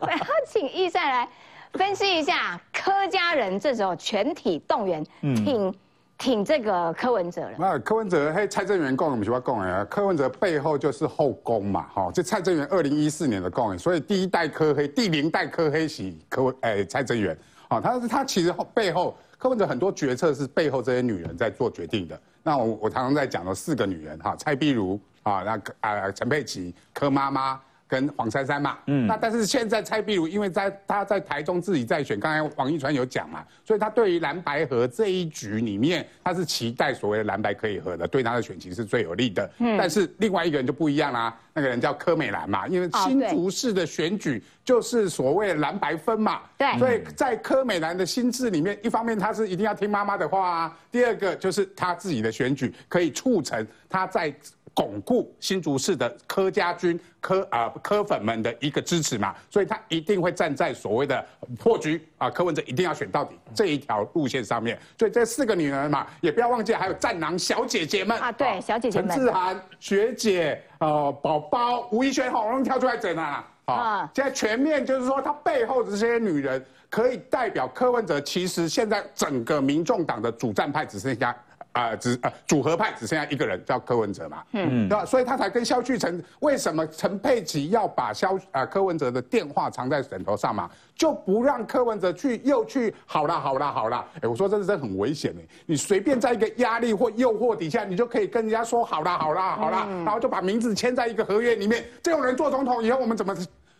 [0.00, 1.28] 我要请易善来
[1.74, 5.72] 分析一下柯家人这时候全体动员挺
[6.18, 7.56] 挺这个柯文哲了。
[7.58, 17.36] 那柯文哲嘿，蔡正元共，我们喜欢讲哎，柯文哲背后就是后宫嘛，哈，这蔡正元二零一四年的讲，所以第一代柯黑，第零代柯黑是柯文哎蔡正元。
[17.68, 22.20] 啊，他他其实背后柯文哲很多决策是背后这些女人在做决定的。
[22.42, 27.60] 那我我常常在讲的四个女人哈，蔡碧如啊，那啊陈佩琪、柯妈妈。
[27.88, 39.48] 跟黄珊珊嘛，嗯，那但是现在蔡壁如因为在他在台中自己在选，刚才王一川有讲嘛，所以他对于蓝白河这一局里面，他是期待所谓的蓝白可以合的，对他的选情是最有利的。
[39.58, 54.34] 嗯，但是另外一个人就不一样啦，那个人叫柯美兰嘛，因为新竹市的选举就是所谓的蓝白分嘛，对，所以在柯美兰的心智里面，一方面他是一定要听妈妈的话啊，第二个就是他自己的选举可以促成他在。
[54.76, 61.26] 巩固新竹市的柯家军、柯啊柯粉们的一个支持嘛，所以他一定会站在所谓的
[61.58, 64.78] 破局啊，柯文哲一定要选到底这一条路线上面。
[64.98, 81.34] 所以这四个女人嘛，也不要忘记还有战狼小姐姐们啊，对，小姐姐们，陈志涵学姐、呃宝宝、吴怡萱，好容易跳出来整啊，好，现在全面就是说，他背后的这些女人可以代表柯文哲，其实现在整个民众党的主战派只剩下。
[81.76, 85.04] 啊，只啊组合派只剩下一个人叫柯文哲嘛，嗯，对吧？
[85.04, 103.36] 所以他才跟萧旭成，为什么陈佩琪要把萧啊柯文哲的电话藏在枕头上嘛，就不让柯文哲去又去好了好了好了，哎，我说这是真很危险哎，你随便在一个压力或诱惑底下，你就可以跟人家说好了好了好了，然后就把名字签在一个合约里面，这种人做总统以后我们怎么？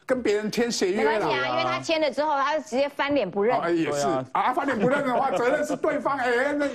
[0.06, 1.10] 跟别人签协约了。
[1.10, 3.76] 没关系啊，因为他签了之后，他就直接翻脸不认。
[3.76, 6.16] 也是啊，翻脸不认的话，责任是对方。
[6.22, 6.66] 哎，那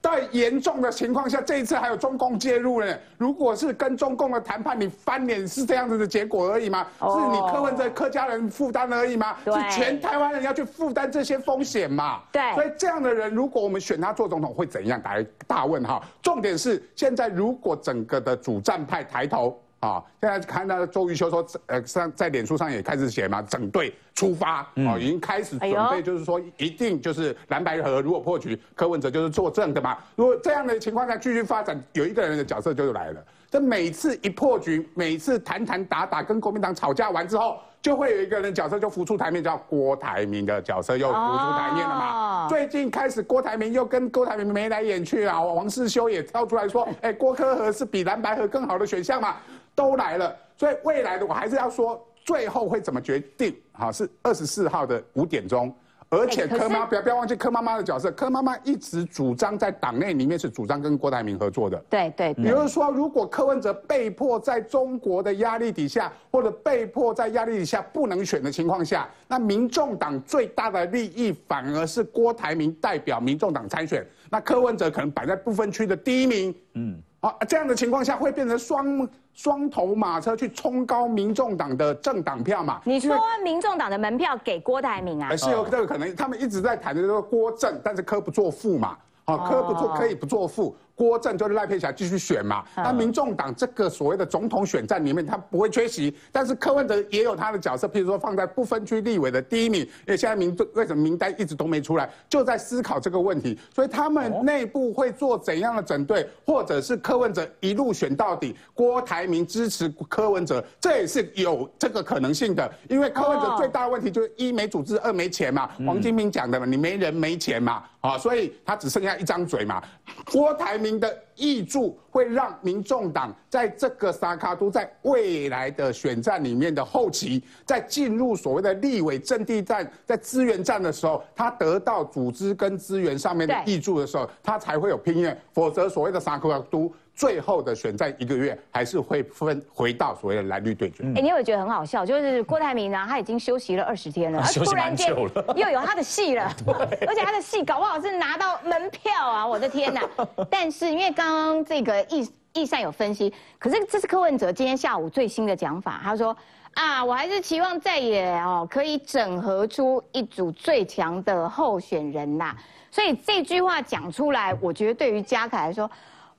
[0.00, 2.98] 在严重的情况下，这一次还有中共介入呢。
[3.18, 6.86] 如果是跟中共的谈判，你翻脸是这样子的结果而已吗？
[6.98, 9.36] 是你柯文哲客家人负担而已吗？
[9.44, 12.22] 是全台湾人要去负担这些风险嘛？
[12.32, 12.54] 对。
[12.54, 14.98] 所以这样的人，如果我们选他做总统，会怎样？
[15.02, 15.16] 打
[15.46, 16.02] 大问号。
[16.22, 19.60] 重点是现在，如果整个的主战派抬头。
[19.82, 29.98] 啊，现在看到周瑜修说，呃，上在脸书上也开始写嘛，整队出发，哦，已经开始准备，就是说一定就是蓝白河如果破局，柯文哲就是作证的嘛。
[30.14, 33.20] 如果这样的情况下继续发展，有一个人的角色就来了。
[33.50, 42.48] 这每次一破局，每次谈谈打打跟国民党吵架完之后，就会有一个人角色就浮出台面，叫郭台铭的角色又浮出台面了嘛。
[42.48, 49.34] 最近开始，郭台铭又跟郭台铭眉来眼去啊，王世修也跳出来说，哎，郭科和是比蓝白河更好的选项嘛。
[49.74, 53.54] 都来了，所以未来的我还是要说，最后会怎么决定？
[53.72, 55.74] 好，是二十四号的五点钟，
[56.10, 61.78] 而且柯妈不要不要忘记柯妈妈的角色，柯妈妈一直主张在党内里面是主张跟郭台铭合作的。
[61.88, 76.54] 对对，比如说，如果柯文哲被迫在中国的压力底下，或者被迫在压力底下不能选的情况下，那民众党最大的利益反而是郭台铭代表民众党参选，那柯文哲可能摆在不分区的第一名。
[76.74, 77.02] 嗯。
[77.22, 82.80] 啊，这样的情况下会变成双双头马车去冲高民众党的政党票嘛？
[82.84, 85.34] 你说民众党的门票给郭台铭啊？
[85.36, 88.98] 是有这个可能，他们一直在谈的就是郭正，但是柯不做副嘛？
[89.24, 90.76] 好，柯不做可以不做副。
[91.02, 119.82] 郭正就是赖佩霞继续选嘛，那民众党这个所谓的总统选战里面，他不会缺席，但是柯文哲也有他的角色，譬如说放在不分区立委的第一名，因为现在民为什么名单一直都没出来，就在思考这个问题，所以他们内部会做怎样的整队，或者是柯文哲一路选到底，郭台铭支持柯文哲，这也是有这个可能性的，因为柯文哲最大的问题就是一没组织，二没钱嘛，黄金明讲的嘛，你没人没钱嘛，啊，所以他只剩下一张嘴嘛，
[120.30, 120.78] 郭台。
[120.92, 136.92] 民的益助会让民众党在这个沙卡都在未来的选战里面的后期，在进入所谓的立委阵地战、在资源战的时候，他得到组织跟资源上面的益助的时候，他才会有拼愿，否则所谓的沙卡都。
[137.14, 141.04] 最后的选战一个月还是会分回到所谓的蓝绿对决。
[141.14, 142.06] 哎，你有没有觉得很好笑？
[142.06, 145.14] 就是郭台铭呢，他已经休息了二十天了，突然间
[145.54, 146.50] 又有他的戏了，
[147.06, 149.46] 而且他的戏搞不好是拿到门票啊！
[149.46, 150.00] 我的天哪！
[150.48, 156.36] 但是因为刚刚这个易易善有分析，可是这是柯文哲今天下午最新的讲法，他说
[156.74, 162.56] 啊，我还是期望在野哦可以整合出一组最强的候选人呐。
[162.90, 165.90] 所以这句话讲出来，我觉得对于嘉凯来说，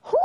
[0.02, 0.16] 呼。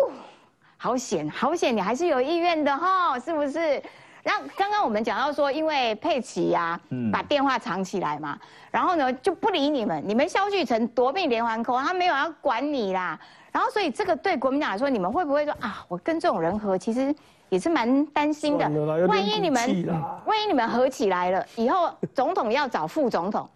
[0.81, 1.77] 好险，好险！
[1.77, 3.83] 你还是有意愿的哈，是不是？
[4.23, 6.79] 然后刚刚我们讲到说，因为佩奇呀，
[7.13, 8.39] 把电话藏起来嘛，
[8.71, 13.19] 然后呢就不理你们，你们萧旭成夺命连环扣，他没有要管你啦。
[13.53, 17.15] 然后所以这个对国民党来说，你们会不会说啊，我跟这种人和，其实
[17.49, 18.69] 也是蛮担心的。
[19.07, 19.87] 万一你们，
[20.27, 23.49] 万一你们合起来了，以后总统要找副总统。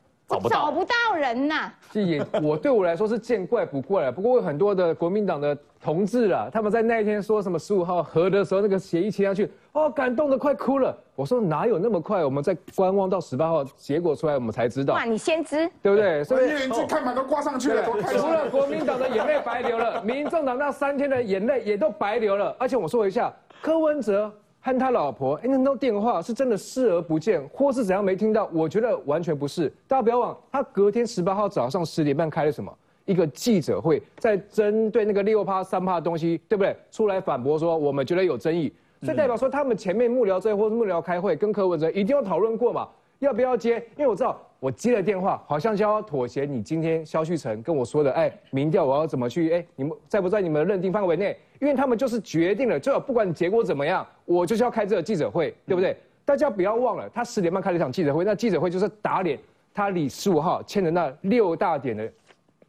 [0.48, 1.70] 找不到人呐！
[1.90, 4.12] 这也 我对我来说是见怪不怪了。
[4.12, 10.96] 不过有很多的国民党的同志啊，他们在那一天说什么十五号和的时候，那个协议签下去，哦，感动的快哭了。
[11.14, 12.24] 我说哪有那么快？
[12.24, 14.94] 我们在观望到十八号结果出来，我们才知道。
[14.94, 16.24] 哇，你先知，对不对？
[16.24, 22.54] 所以连去看板都挂上去了，除了国民党的眼泪白流了， 民众党那三天的眼泪也都白流了。
[22.58, 24.32] 而且我说一下，柯文哲。
[24.64, 28.48] 和他老婆，哎，那通电话是真的视而不见，或是怎样没听到？
[28.52, 29.68] 我觉得完全不是。
[29.88, 32.72] 大家不要忘，他隔天十八号早上十点半开了什么
[33.04, 36.76] 一个记者会，在针对那个六趴三趴的东西，对不对？
[36.92, 42.88] 出来反驳说我们觉得有争议，所以代表说他们前面幕僚这或是幕僚开会跟柯文哲一定要讨论过嘛，
[43.18, 43.78] 要不要接？
[43.96, 44.40] 因为我知道。
[44.62, 46.44] 我接了电话，好像就要妥协。
[46.44, 49.52] 你今天肖旭成跟我说的，哎，民调我要怎么去？
[49.52, 51.36] 哎，你们在不在你们的认定范围内？
[51.62, 55.96] 因为他们就是决定了，就不管结果怎么样，我就是要开这个记者会，对不对？
[56.24, 59.38] 大家不要忘了，他十点半开了一场记者会，那记者会就是打脸
[59.72, 62.12] 他李十五号签的那六大点的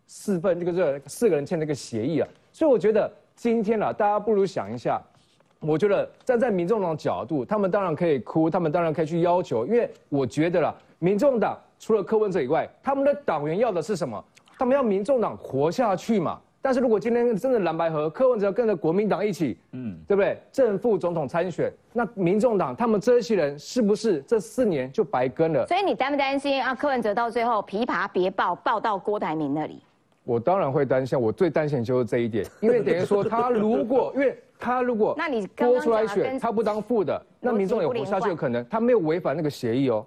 [0.06, 2.30] 四份，这个这四个人签那个协议啊。
[2.52, 5.02] 所以我觉得今天啊，大家不如想一下，
[5.60, 11.60] 我觉得站在民众党角度，他们当然可以哭，他们当然可以去要求，因为我觉得啦，民众党。
[11.80, 14.24] 除了柯文哲以外，他们的党员要的是什么？
[14.58, 16.40] 他们要民众党活下去嘛？
[16.64, 20.42] 但是如果今天真的蓝白合，柯文哲跟着国民党一起，嗯，对不对？
[20.50, 25.68] 正副总统参选，那民众党他们这些人是不是这四年就白跟了？
[25.68, 26.74] 所以你担不担心啊？
[26.74, 29.82] 柯文哲到最后琵琶别抱，抱到郭台铭那里？
[30.24, 34.36] 我当然会担心，我最担心就是这一点，因为等于说他如果因为。
[34.60, 40.06] 他如果那你多出来选，他不当副的，那民众也活下去的可能，他没有违反那个协议哦。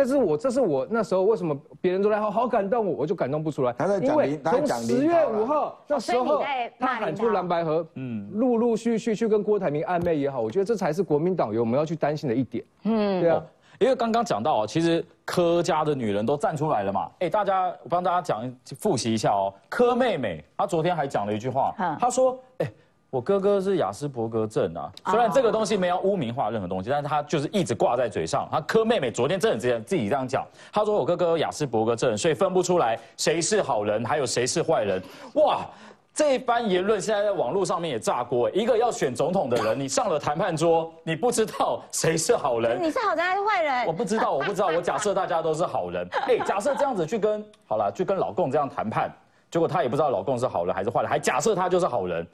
[0.00, 3.72] 但是我这是我那时候为什么别人都在好好感动我，我就感动不出来。
[3.74, 6.42] 他在讲林，他从十月五号那时候
[6.78, 12.64] 他喊出蓝白河，嗯，陆陆续续去跟郭台铭暧昧也好，我觉得这才是国民党有我们要去担心的一点。
[12.84, 13.42] 嗯，对啊，
[13.78, 17.10] 因为刚刚讲到哦，其实柯家的女人都站出来了嘛。
[17.18, 22.72] 哎，大家我帮大家讲复习一下哦，柯妹妹她昨天还讲了一句话，她说，哎。
[23.10, 28.48] 我哥哥是雅斯伯格症啊，虽然这个东西没有污名化任何东西，但是他就是一直挂在嘴上。
[28.52, 35.02] 他柯妹妹昨天真的直接自己这样讲，他说我哥哥有雅斯伯格症，所以分不出来谁是好人，还有谁是坏人。
[35.34, 35.66] 哇，
[36.14, 38.48] 这一番言论现在在网络上面也炸锅。
[38.52, 43.86] 一个要选总统的人，你上了谈判桌，你不知道谁是好人，你是好人还是坏人？
[43.86, 44.68] 我不知道，我不知道。
[44.68, 49.12] 我假设大家都是好人，哎，假设这样子去跟好了，去跟老共这样谈判，
[49.50, 52.24] 结果他也不知道老公是好人还是坏人，还假设他就是好人。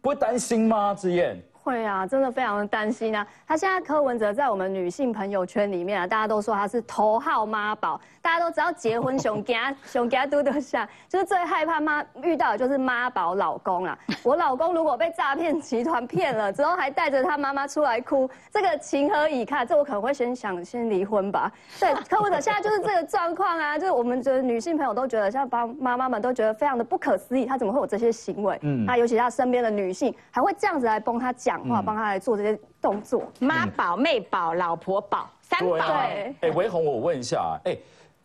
[0.00, 0.94] 不会担心吗？
[0.94, 3.26] 志燕会啊，真的非常的担心啊。
[3.46, 8.00] 他现在柯文哲在我们女性朋友圈里面啊，大家都说他是头号妈宝。
[8.20, 13.98] 大家都知道结婚熊家熊家嘟嘟下，就是最害怕妈遇到的就是妈宝老公啊。
[14.22, 19.66] 我老公如果被诈骗集团骗了之后，还带着他妈妈出来哭，这个情何以堪？
[19.66, 21.50] 这我可能会先想先离婚吧。
[21.80, 28.58] 对，柯文哲现在就是这个状况啊，就是我们觉得女性朋友都觉得，像帮妈妈们都觉得非常的不可思议，他怎么会有这些行为？
[28.62, 35.76] 嗯，那尤其他身边的女性还会这样子来帮他讲话，帮他来做这些动作，妈宝、妹宝、老婆宝，三宝。
[35.76, 37.76] 哎，维宏，我问一下，哎。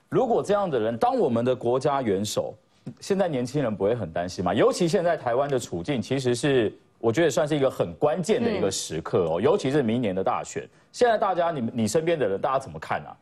[0.10, 2.54] 如果这样的人当我们的国家元首，
[3.00, 4.54] 现在年轻人不会很担心吗？
[4.54, 9.42] 尤其现在台湾的处境，其实是我觉得算是一个很关键的一个时刻哦。
[9.42, 13.18] 尤其是明年的大选，现在大家你你身边的人，大家怎么看啊？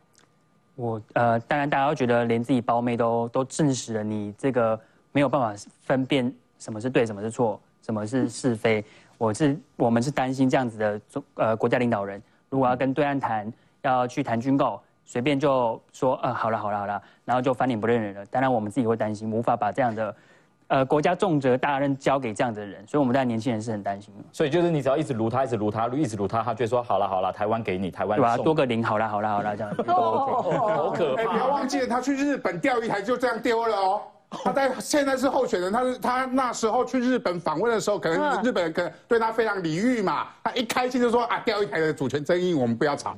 [0.74, 4.78] 我呃，当然大家都觉得连自己胞妹都都证实了，你这个
[5.12, 5.54] 没有办法
[5.86, 8.84] 分辨什么是对，什么是错，什么是是非。
[9.22, 12.20] 我是我们是担心这样子的中呃国家领导人，
[12.50, 13.52] 如果要跟对岸谈，
[13.82, 14.80] 要去谈军购。
[15.04, 18.26] 随便就说，呃，好了好了好了，然后就翻脸不认人了。
[18.26, 20.16] 当然我们自己会担心，无法把这样的，
[20.66, 24.24] 呃，国家重责大任交给这样的人，所以我们在年轻人是很担心的。
[24.32, 28.36] 所以就是你只要一直撸他，一直撸他，一直撸他，他就说好了好了，台湾给你，台湾对吧？
[28.36, 30.56] 多个零，好了好了好了，这样 都 OK。
[30.56, 31.32] 好可怕！
[31.32, 34.02] 不要忘记了，他去日本钓鱼台就这样丢了哦。
[34.44, 43.16] 他在现在是候选人，他是他那时候去日本访问的时候，可能日本人可能对他非常礼遇嘛，他一开心就说啊，钓鱼台的主权争议我们不要吵。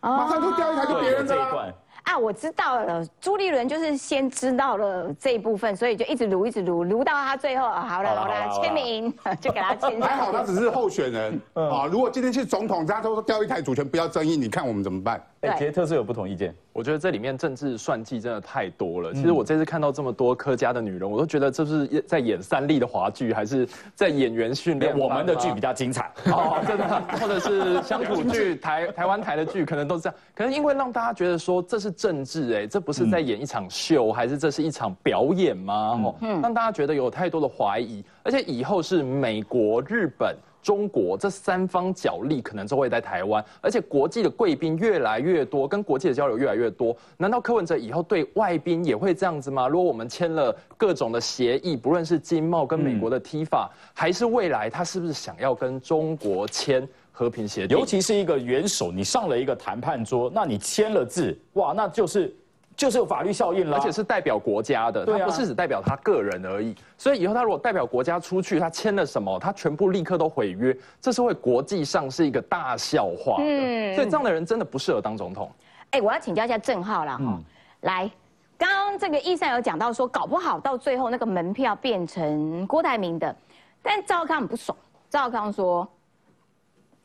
[0.00, 1.74] 马上就钓一台就别人的了。
[2.02, 9.98] 啊，我知道了，朱立伦就是先知道了这一部分，所以就一直撸，一直撸，撸到他最后，好了好了，签名就给他签。
[10.02, 15.18] 还好他只是候选人啊，如果今天是总统，大家都说钓一台主权不要争议，你看我们怎么办？
[15.40, 16.54] 哎，杰特是有不同意见。
[16.74, 19.14] 我觉得这里面政治算计真的太多了。
[19.14, 24.98] 其实我这次看到这么多柯家的女人，我都觉得这是在演三立的华剧，还是在演员训练？
[24.98, 30.18] 我们的剧比较精彩哦，真的，或者是乡土剧、台 台湾台的剧，可能都是这样。
[30.34, 36.00] 可能因为让大家觉得说这是政治，哎，这不是在演一场秀，还是这是一场表演吗？
[36.02, 40.34] 哦，让大家觉得有太多的怀疑，而且以后是美国、日本。
[40.64, 46.96] 中国这三方角力可能都会在台湾，而且国际的贵宾越来越多，跟国际的交流越来越多。
[47.18, 49.68] 难道柯文哲以后对外宾也会这样子吗？
[49.68, 57.76] 如果我们签了各种的协议，不论是经贸跟美国的 T 法，还是未来他是不是想要跟中国签和平协定？
[57.76, 62.34] 尤其是一个元首，你上了一个谈判桌，那你签了字，哇，那就是。
[62.76, 66.74] 就是有法律效应了，而且是代表国家的，他不是只代表他个人而已。
[66.98, 73.94] 所以以后他如果代表国家出去，他签了什么，他全部立刻都毁约，这是会国际上是一个大笑话嗯。
[73.94, 75.50] 所以这样的人真的不适合当总统。
[75.90, 77.40] 哎，我要请教一下郑浩了哈，
[77.82, 78.10] 来，
[78.58, 83.34] 刚刚这个医生有讲到说，搞不好到最后那个门票变成郭台铭的，
[83.82, 84.76] 但赵康很不爽，
[85.08, 85.88] 赵康说，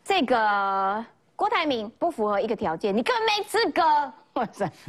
[0.04, 1.06] 这个
[1.36, 3.84] 郭台铭不符合一个条件，你根本没资格。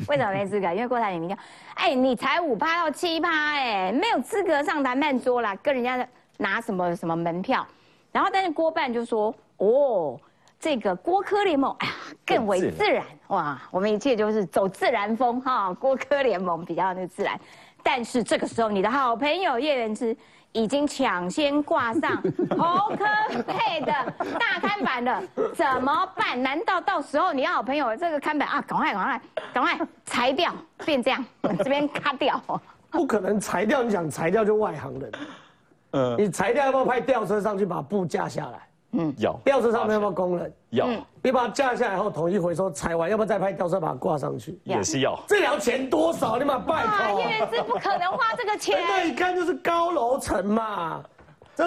[0.08, 0.72] 为什么没资格？
[0.72, 1.36] 因为郭台铭，
[1.74, 6.06] 哎，你才五趴到七趴，哎，没有资格上谈判桌啦，跟人家
[6.38, 7.66] 拿什么什么门票。
[8.12, 10.18] 然后，但是郭办就说，哦，
[10.58, 11.92] 这个郭科联盟，哎呀，
[12.24, 17.38] 更为自然，哇，我们一切就是走自然风哈，郭科联盟比较那自然。
[17.82, 20.16] 但是这个时候，你的好朋友叶元之。
[20.52, 22.16] 已经抢先挂上
[22.58, 23.04] 侯科
[23.46, 23.92] 佩的
[24.38, 25.22] 大看板了，
[25.54, 26.40] 怎么办？
[26.42, 28.60] 难道到时候你要好朋友这个看板啊？
[28.62, 29.20] 赶快赶快
[29.52, 30.52] 赶快裁掉，
[30.84, 31.24] 变这样，
[31.58, 32.42] 这边卡掉。
[32.90, 35.12] 不可能裁掉，你想裁掉就外行人。
[35.92, 38.58] 嗯，你裁掉要不要派吊车上去把布架下来？
[38.92, 39.32] 嗯，要。
[39.44, 40.52] 吊车上面有没有工人？
[40.70, 40.88] 要。
[41.22, 44.58] 你把它架下来后统一回收，拆完要不要再派吊车把它挂上去？
[44.64, 45.18] 也是要。
[45.28, 46.38] 这条钱多少？
[46.38, 47.20] 你妈拜托。
[47.20, 48.78] 叶元之不可能花这个钱。
[48.88, 51.02] 那一看就是高楼层嘛。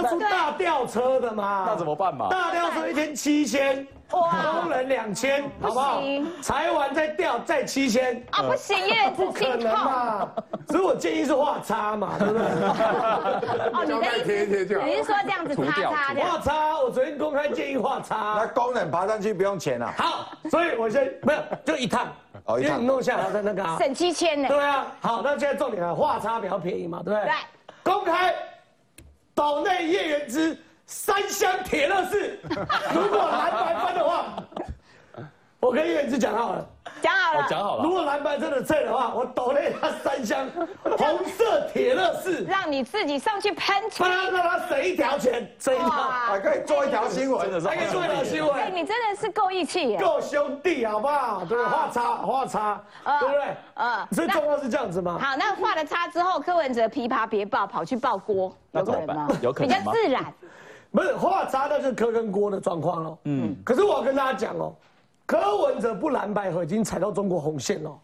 [0.01, 2.27] 这出大吊车的嘛，那怎么办嘛？
[2.29, 6.01] 大吊车一天七千，工人两千，好不好？
[6.41, 10.27] 裁完再吊再七千啊，不行，叶子可能嘛。
[10.67, 12.41] 所以我建议是画叉嘛，对不对？
[13.73, 14.23] 哦，你的意
[14.65, 18.35] 思，你是说这样子叉叉画叉，我昨天公开建议画叉。
[18.39, 19.93] 那工人爬上去不用钱啊？
[19.95, 22.07] 好，所以我先没有，就一趟，
[22.59, 24.47] 因为你弄下来的那个省七千呢。
[24.47, 27.29] 对啊，好，那现在重点啊，画叉比较便宜嘛，对不对？
[27.29, 27.33] 对。
[27.83, 28.33] 公开，
[29.35, 32.39] 岛内叶元之三箱铁乐士，
[32.93, 34.43] 如果蓝白分的话，
[35.59, 36.69] 我跟叶元之讲好了。
[37.01, 37.83] 讲好了，讲好了。
[37.83, 40.47] 如果蓝白真的脆的话，我抖内他三箱
[40.83, 48.53] 红色铁乐士，让你自己上去喷出，让他省一条钱，省一条，还可以做一条新闻，还可以做一条新闻。
[48.53, 51.45] 哎，你真的是够义气耶，够兄弟，好不好？
[51.45, 52.81] 对，画叉，画叉，
[53.19, 53.55] 对不对？
[53.75, 55.17] 嗯，最重要是这样子吗？
[55.21, 59.27] 好，那画了叉之后，柯文哲琵琶别抱，跑去抱锅，有可能吗？
[59.41, 60.25] 有可能比较自然。
[60.91, 63.17] 不是画叉，那是柯跟锅的状况喽。
[63.23, 64.73] 嗯，可是我要跟大家讲哦。
[65.25, 67.99] 柯文哲不蓝白合已经踩到中国红线了，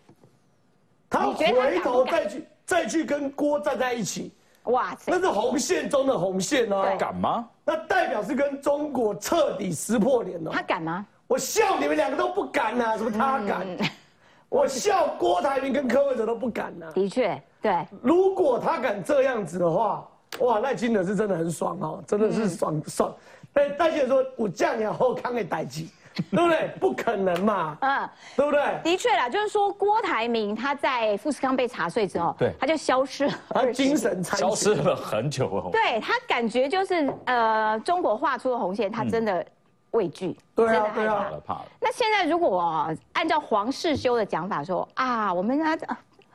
[1.10, 4.32] 他回头再去再去跟郭站在一起，
[4.64, 6.96] 哇，那是红线中的红线哦。
[6.98, 7.48] 敢吗？
[7.66, 10.52] 那代表是跟中国彻底撕破脸了。
[10.52, 11.06] 他敢吗？
[11.28, 13.68] 我笑你们两个都不敢呐，什么他敢？
[14.50, 16.92] 我笑郭台铭跟柯文哲都不敢呐。
[16.94, 17.86] 的确，对。
[18.02, 20.08] 如果他敢这样子的话，
[20.40, 23.16] 哇，赖清德是真的很爽哦，真的是爽爽。
[23.52, 25.90] 但戴先生说，我这样年后康给代击。
[26.32, 26.68] 对不对？
[26.80, 28.80] 不可能嘛，嗯，对不对？
[28.84, 35.70] 的确啦，就是说郭台铭他在富士康被查税之后，对，他就消失了，他精神消失了很久哦。
[35.72, 39.46] 对他感觉就是呃，中国画出的红线，他真的
[39.92, 41.66] 畏惧，对啊，对啊，怕了。
[41.80, 45.78] 那现在如果按照黄世修的讲法说啊，我们他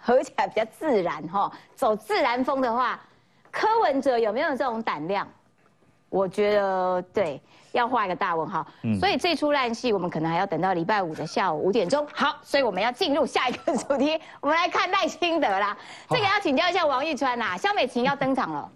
[0.01, 3.01] 合起来比较自然哈，走自然风的话，
[3.51, 5.27] 柯文哲有没有这种胆量？
[6.09, 7.41] 我觉得对。
[7.75, 8.65] 要画一个大问号，
[9.01, 12.07] 所以这出烂戏我们可能还要等到礼拜五的下午五点钟。
[12.15, 15.77] 好，所以我们要进入下一个主题，我们来看赖清德啦。
[16.09, 18.71] 这个要请教一下王玉川啦，肖美琴要登场了。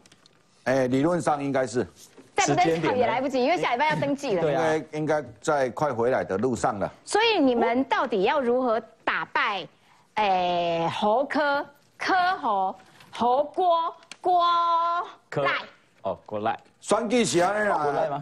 [0.65, 1.87] 哎，理论上应该是，
[2.35, 4.43] 再不登场也来不及，因为下礼拜要登记了。
[4.43, 6.93] 对啊，应该在快回来的路上了。
[7.05, 9.65] 所以你们到底要如何打败？
[10.15, 11.65] 哎，侯科
[11.97, 12.77] 科侯
[13.13, 14.43] 侯郭郭
[15.37, 15.53] 赖
[16.03, 16.59] 哦，郭赖。
[16.81, 18.21] 选举是安尼啦，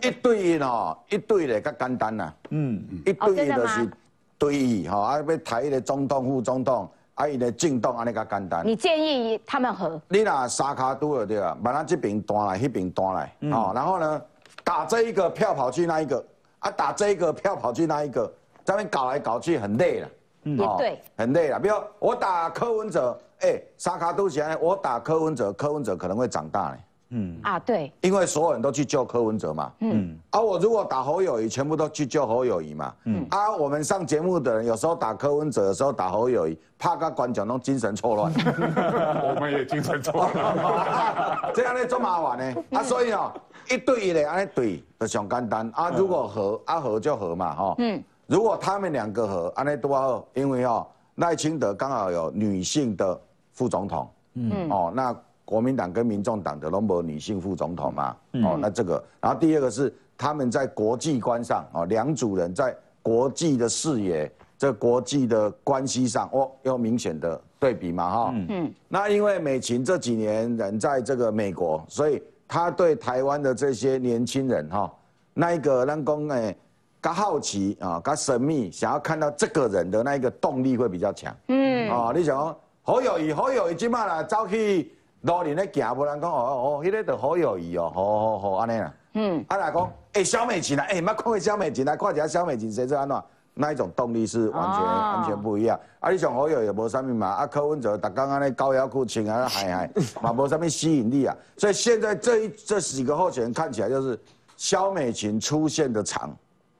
[0.00, 2.34] 一对一哦，一对的较简单啦。
[2.50, 3.90] 嗯，一对一就是
[4.38, 8.64] 对伊吼，啊要抬一个总统、副总统，啊伊个政党安尼较简单。
[8.66, 10.00] 你建议他们和？
[10.08, 14.22] 你若三卡都了对啊，把他这边端来，那边端来，哦，然后呢，
[14.62, 16.24] 打这一个票跑去那一个，
[16.60, 18.32] 啊打这一个票跑去那一个，
[18.64, 20.08] 这边搞来搞去很累了。
[20.44, 21.58] 嗯，对，很累了。
[21.58, 26.78] 比如我打柯文哲，哎，三卡都起来，我打柯文哲，柯文哲可能会长大嘞。
[27.10, 27.38] 嗯。
[27.42, 38.32] 啊，对，因为所有人都去救柯文哲嘛，嗯，啊，我如果打侯友谊，全部都去救侯友谊嘛，嗯，啊，我们上节目的人有时候打柯文哲，有时候打侯友谊，怕个观众都精神错乱，
[39.24, 43.32] 我们也精神错乱， 这样呢，做麻烦呢，啊，所以哦，
[43.70, 50.86] 一对一的安尼对就上简单，啊，如果和啊和就和嘛，哈，嗯，如果他们两个和安尼多好，因为哦，
[51.16, 53.20] 赖清德刚好有女性的
[53.52, 55.16] 副总统，嗯，哦，那。
[55.50, 62.72] 国民党跟民众党的龙博女性副总统嘛，哦，那这个，然后第二个是他们在国际观上，哦，两组人在
[63.02, 74.88] 国际的视野、这国际的关系上，哦，有明显的对比嘛，哈，嗯，那因为美琴这几年人在这个美国，所以他对台湾的这些年轻人，哈，
[75.34, 76.56] 那一个让公诶，
[77.02, 84.92] 他好奇啊，他神秘，想要看到这个人的那一个动力会比较强，嗯，啊，你想侯友谊，侯友谊，今嘛啦，走去。
[85.22, 88.94] 路年咧行，无人讲哦哦，迄个就好友谊哦，好好好安尼啦。
[89.14, 93.22] 嗯，啊来讲，哎，小美琴啊，哎，捌看过小美琴啊看一下小美琴谁做安怎？
[93.52, 95.78] 那一种动力是完全完全不一样。
[95.98, 99.90] 啊，你上好友也无啥物嘛，啊，柯文哲逐刚安尼高腰裤穿啊， 嗨嗨，
[100.22, 101.36] 嘛无啥物吸引力啊。
[101.56, 104.18] 所以现在这一这几个候选人看起来就是
[104.56, 106.34] 肖美琴出现的场，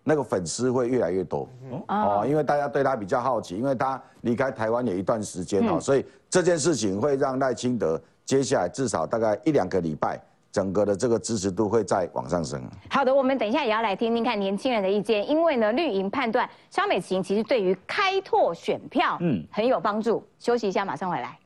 [0.04, 1.46] 那个粉丝会越来越多
[1.88, 8.00] 哦，因为大家对他比较好奇，因为他离开台湾有一段时间哦，所以这件事情会让赖清德。
[8.30, 10.16] 接下来至少大概一两个礼拜，
[10.52, 12.62] 整个的这个支持度会再往上升。
[12.88, 20.24] 好的，我们等一下也要来听听看年轻人的意见，因为呢，绿营判断肖美琴其实对于开拓选票，嗯，很有帮助。
[20.38, 21.36] 休息一下，马上回来。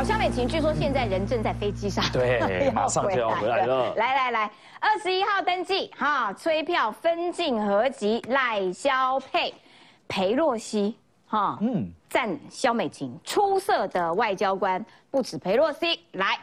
[0.00, 3.94] 好，肖美美琴据说现在人正在飞机上，对， 马上就要回来了。
[3.96, 9.52] 来来来，二十一号登记哈，催票分镜合集，赖肖佩、
[10.08, 10.96] 裴洛西
[11.26, 16.38] 哈，嗯，赞肖美琴出色的外交官，不止裴洛西来。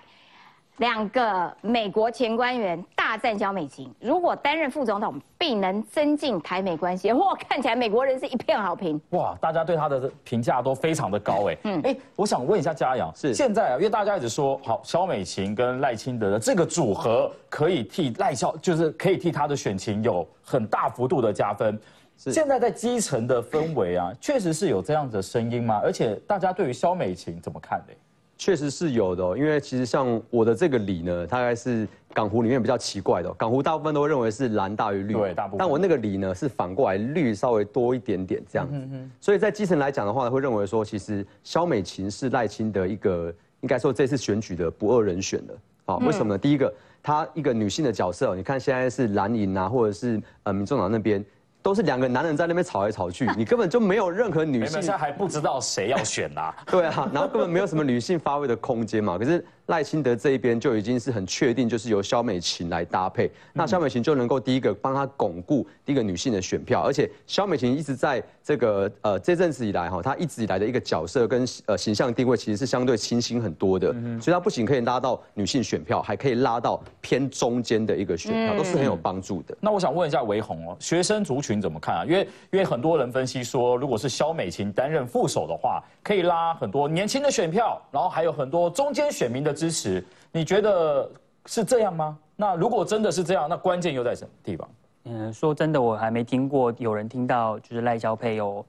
[0.77, 7.11] 两个美国前官员大赞萧美琴，如果担任副总统，必能增进台美关系。
[7.13, 8.99] 哇，看起来美国人是一片好评。
[9.09, 11.57] 哇，大家对他的评价都非常的高哎。
[11.63, 21.79] 嗯，哎，我想问一下嘉阳，是现在啊，因为大家一直说，好，萧美琴跟赖清德的这个组合可以替赖萧，就是可以替他的选情有很大幅度的加分。
[22.17, 25.79] 现在在基层的氛围啊，确实是有这样的声音吗？
[25.83, 27.93] 而且大家对于萧美琴怎么看呢？
[28.37, 33.33] 确实是有的，因为其实像我的这个理呢，大概是港湖里面比较奇怪的。
[33.33, 35.57] 港湖大部分都会认为是蓝大于绿，对，大部分。
[35.57, 38.87] 但我那个理呢是反过来，绿稍微多一点点这样子。
[39.19, 45.57] 所以在基层来讲的话，会认为说，其实肖美琴是赖清德一个，应该说这次选举的不二人选的。
[45.85, 46.37] 好，为什么呢？
[46.37, 46.71] 第一个，
[47.01, 51.25] 她一个女性的角色，你看现在是蓝营啊，或者是呃民众党那边。
[51.61, 54.73] 都是两个男人在那边吵来吵去， 你根本就没有任何女性。
[54.73, 56.53] 现在还不知道谁要选呐。
[56.67, 59.17] 对啊，然后根本没有什么女性发挥的空间嘛。
[59.17, 59.45] 可是。
[59.67, 73.91] 赖清德这一边就已经是很确定，就是由萧美琴来搭配，那萧美琴就能够第一个帮他巩固第一个女性的选票，而且萧美琴一直在这个呃这阵子以来哈，她一直以来的一个角色跟呃形象定位其实是相对清新很多的，
[74.21, 79.57] 所以她不仅可以拉到女性选票，还可以拉到偏中间的一个选票，都是很有帮助的。
[79.59, 82.05] 那我想问一下维红哦，学生族群怎么看啊？
[82.05, 90.03] 因为因为很多人分析说，如果是萧美琴担任副手的话，可以拉很多年轻的选票，然后还有很多中间选民的支持。
[90.31, 91.09] 你觉得
[91.47, 92.17] 是这样吗？
[92.35, 94.69] 那如果真的是这样，那关键又在什么地方？
[95.05, 98.63] 嗯，说真的，我还没听过有人听到就是赖萧佩有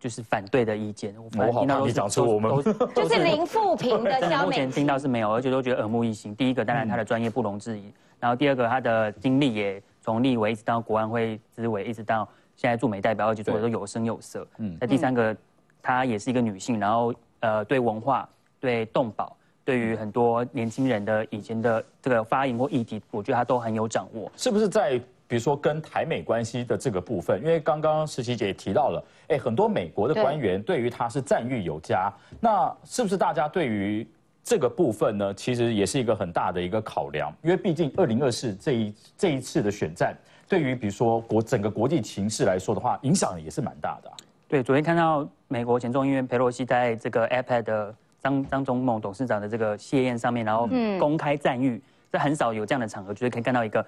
[0.00, 1.14] 就是反对的意见。
[1.38, 2.50] 我好怕你讲出我们
[2.96, 4.46] 就是零负评的萧美。
[4.46, 6.34] 目前听到是没有，而且都觉得耳目一新。
[6.34, 14.44] 第一个，当然他的专业不容置疑；然后第二个，他的经历也从立委一直到国安会资委，一直到现在驻美代表，而且做的都有声有色。
[14.58, 14.76] 嗯。
[14.80, 15.36] 那第三个，
[15.82, 18.28] 她也是一个女性，然后呃，对文化、
[18.58, 19.36] 对动保。
[19.64, 24.30] 对于很多年轻人的以前的这个发言或议题，我觉得他都很有掌握。
[24.36, 24.98] 是不是在
[25.28, 27.40] 比如说跟台美关系的这个部分？
[27.40, 32.12] 因为刚刚实习姐也提到了，哎，很多美国的官员对于他是赞誉有加。
[32.40, 34.06] 那是不是大家对于
[34.42, 35.32] 这个部分呢？
[35.32, 37.32] 其实也是一个很大的一个考量。
[37.40, 40.14] 因为毕竟二零二四这一这一次的选战，
[40.48, 44.10] 对于比如说国整个国际形势来说的话，影响也是蛮大的。
[44.48, 47.94] 对，昨天看到美国前众议院佩洛西在这个 iPad 的。
[48.22, 50.68] 张张忠谋董事长的这个谢宴上面，然后
[50.98, 53.84] 公开赞誉，这很少有这样的场合，就是可以看到一个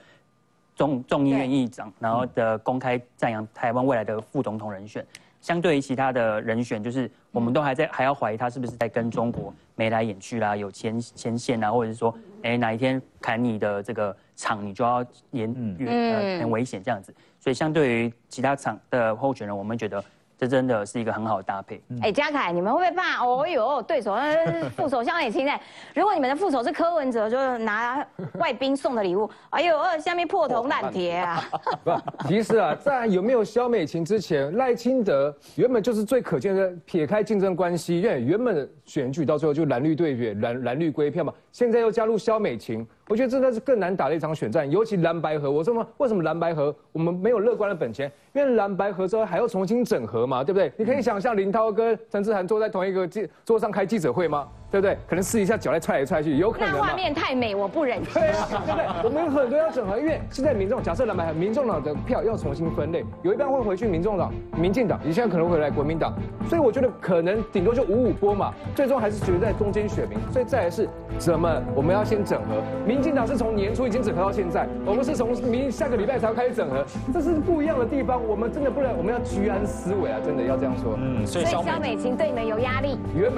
[0.74, 5.07] 众众议院议长，然后的公开赞扬台湾未来的副总统人选。
[5.41, 17.14] 相对于其他的人选，就是我们都还在还要怀疑他是不是在跟中国眉来眼去啦，有牵牵线啊，或者是说，哎，哪一天砍你的这个厂，你就要严呃很危险这样子。
[17.39, 20.03] 所以相对于其他厂的候选人，我们觉得。
[20.37, 21.82] 这真的是一个很好的搭配。
[22.03, 23.24] 哎，嘉凯，你们会不会怕？
[23.24, 25.61] 哦呦，对手那副手相美清在。
[25.95, 28.05] 如果你们的副手是柯文哲，就是拿
[28.35, 29.30] 外宾送的礼物。
[29.51, 31.43] 哎呦，下面破铜烂铁啊！
[31.85, 31.93] 不，
[32.28, 36.72] 其实啊，在有没有萧美琴之前，赖清德原本就是最可见的。
[36.85, 41.32] 撇开竞争关系，因为原本的选举到最后就蓝绿对决，蓝蓝绿归票嘛。
[41.51, 42.87] 现在又加入萧美琴。
[43.07, 45.51] 我觉得真的是更难打的一场选战，尤其蓝白河。
[45.51, 48.11] 我说嘛，为什么蓝白河我们没有乐观的本钱？
[48.33, 50.73] 因为蓝白河之后还要重新整合嘛，对不对？
[50.77, 54.49] 你可以想象林涛跟陈志涵坐在同一个记桌上开记者会吗？
[54.75, 54.99] 对不对？
[55.09, 56.72] 可能试一下脚来踹来踹去，有可能。
[56.75, 58.03] 那画面太美，我不忍。
[58.12, 58.85] 对啊，对不对？
[59.05, 66.12] 我们有很多要整合，因为现在民众假设蓝白民众党的票要重新分类，有一半会回去民众党、民进党，你现在可能会来国民党，
[66.49, 70.18] 所以我觉得可能顶多就五五波嘛，最终还是决在中间选民。
[70.33, 72.61] 所以再来是怎么我们要先整合？
[72.85, 78.20] 民进党是从年初已经整合到现在，我们是从明下个礼拜才要开始整合，这是不一样的地方。
[78.27, 80.18] 我们真的不能，我们要居安思危啊！
[80.25, 80.99] 真的要这样说。
[80.99, 82.99] 嗯，所以肖美琴对你们有压力。
[83.16, 83.33] 原本。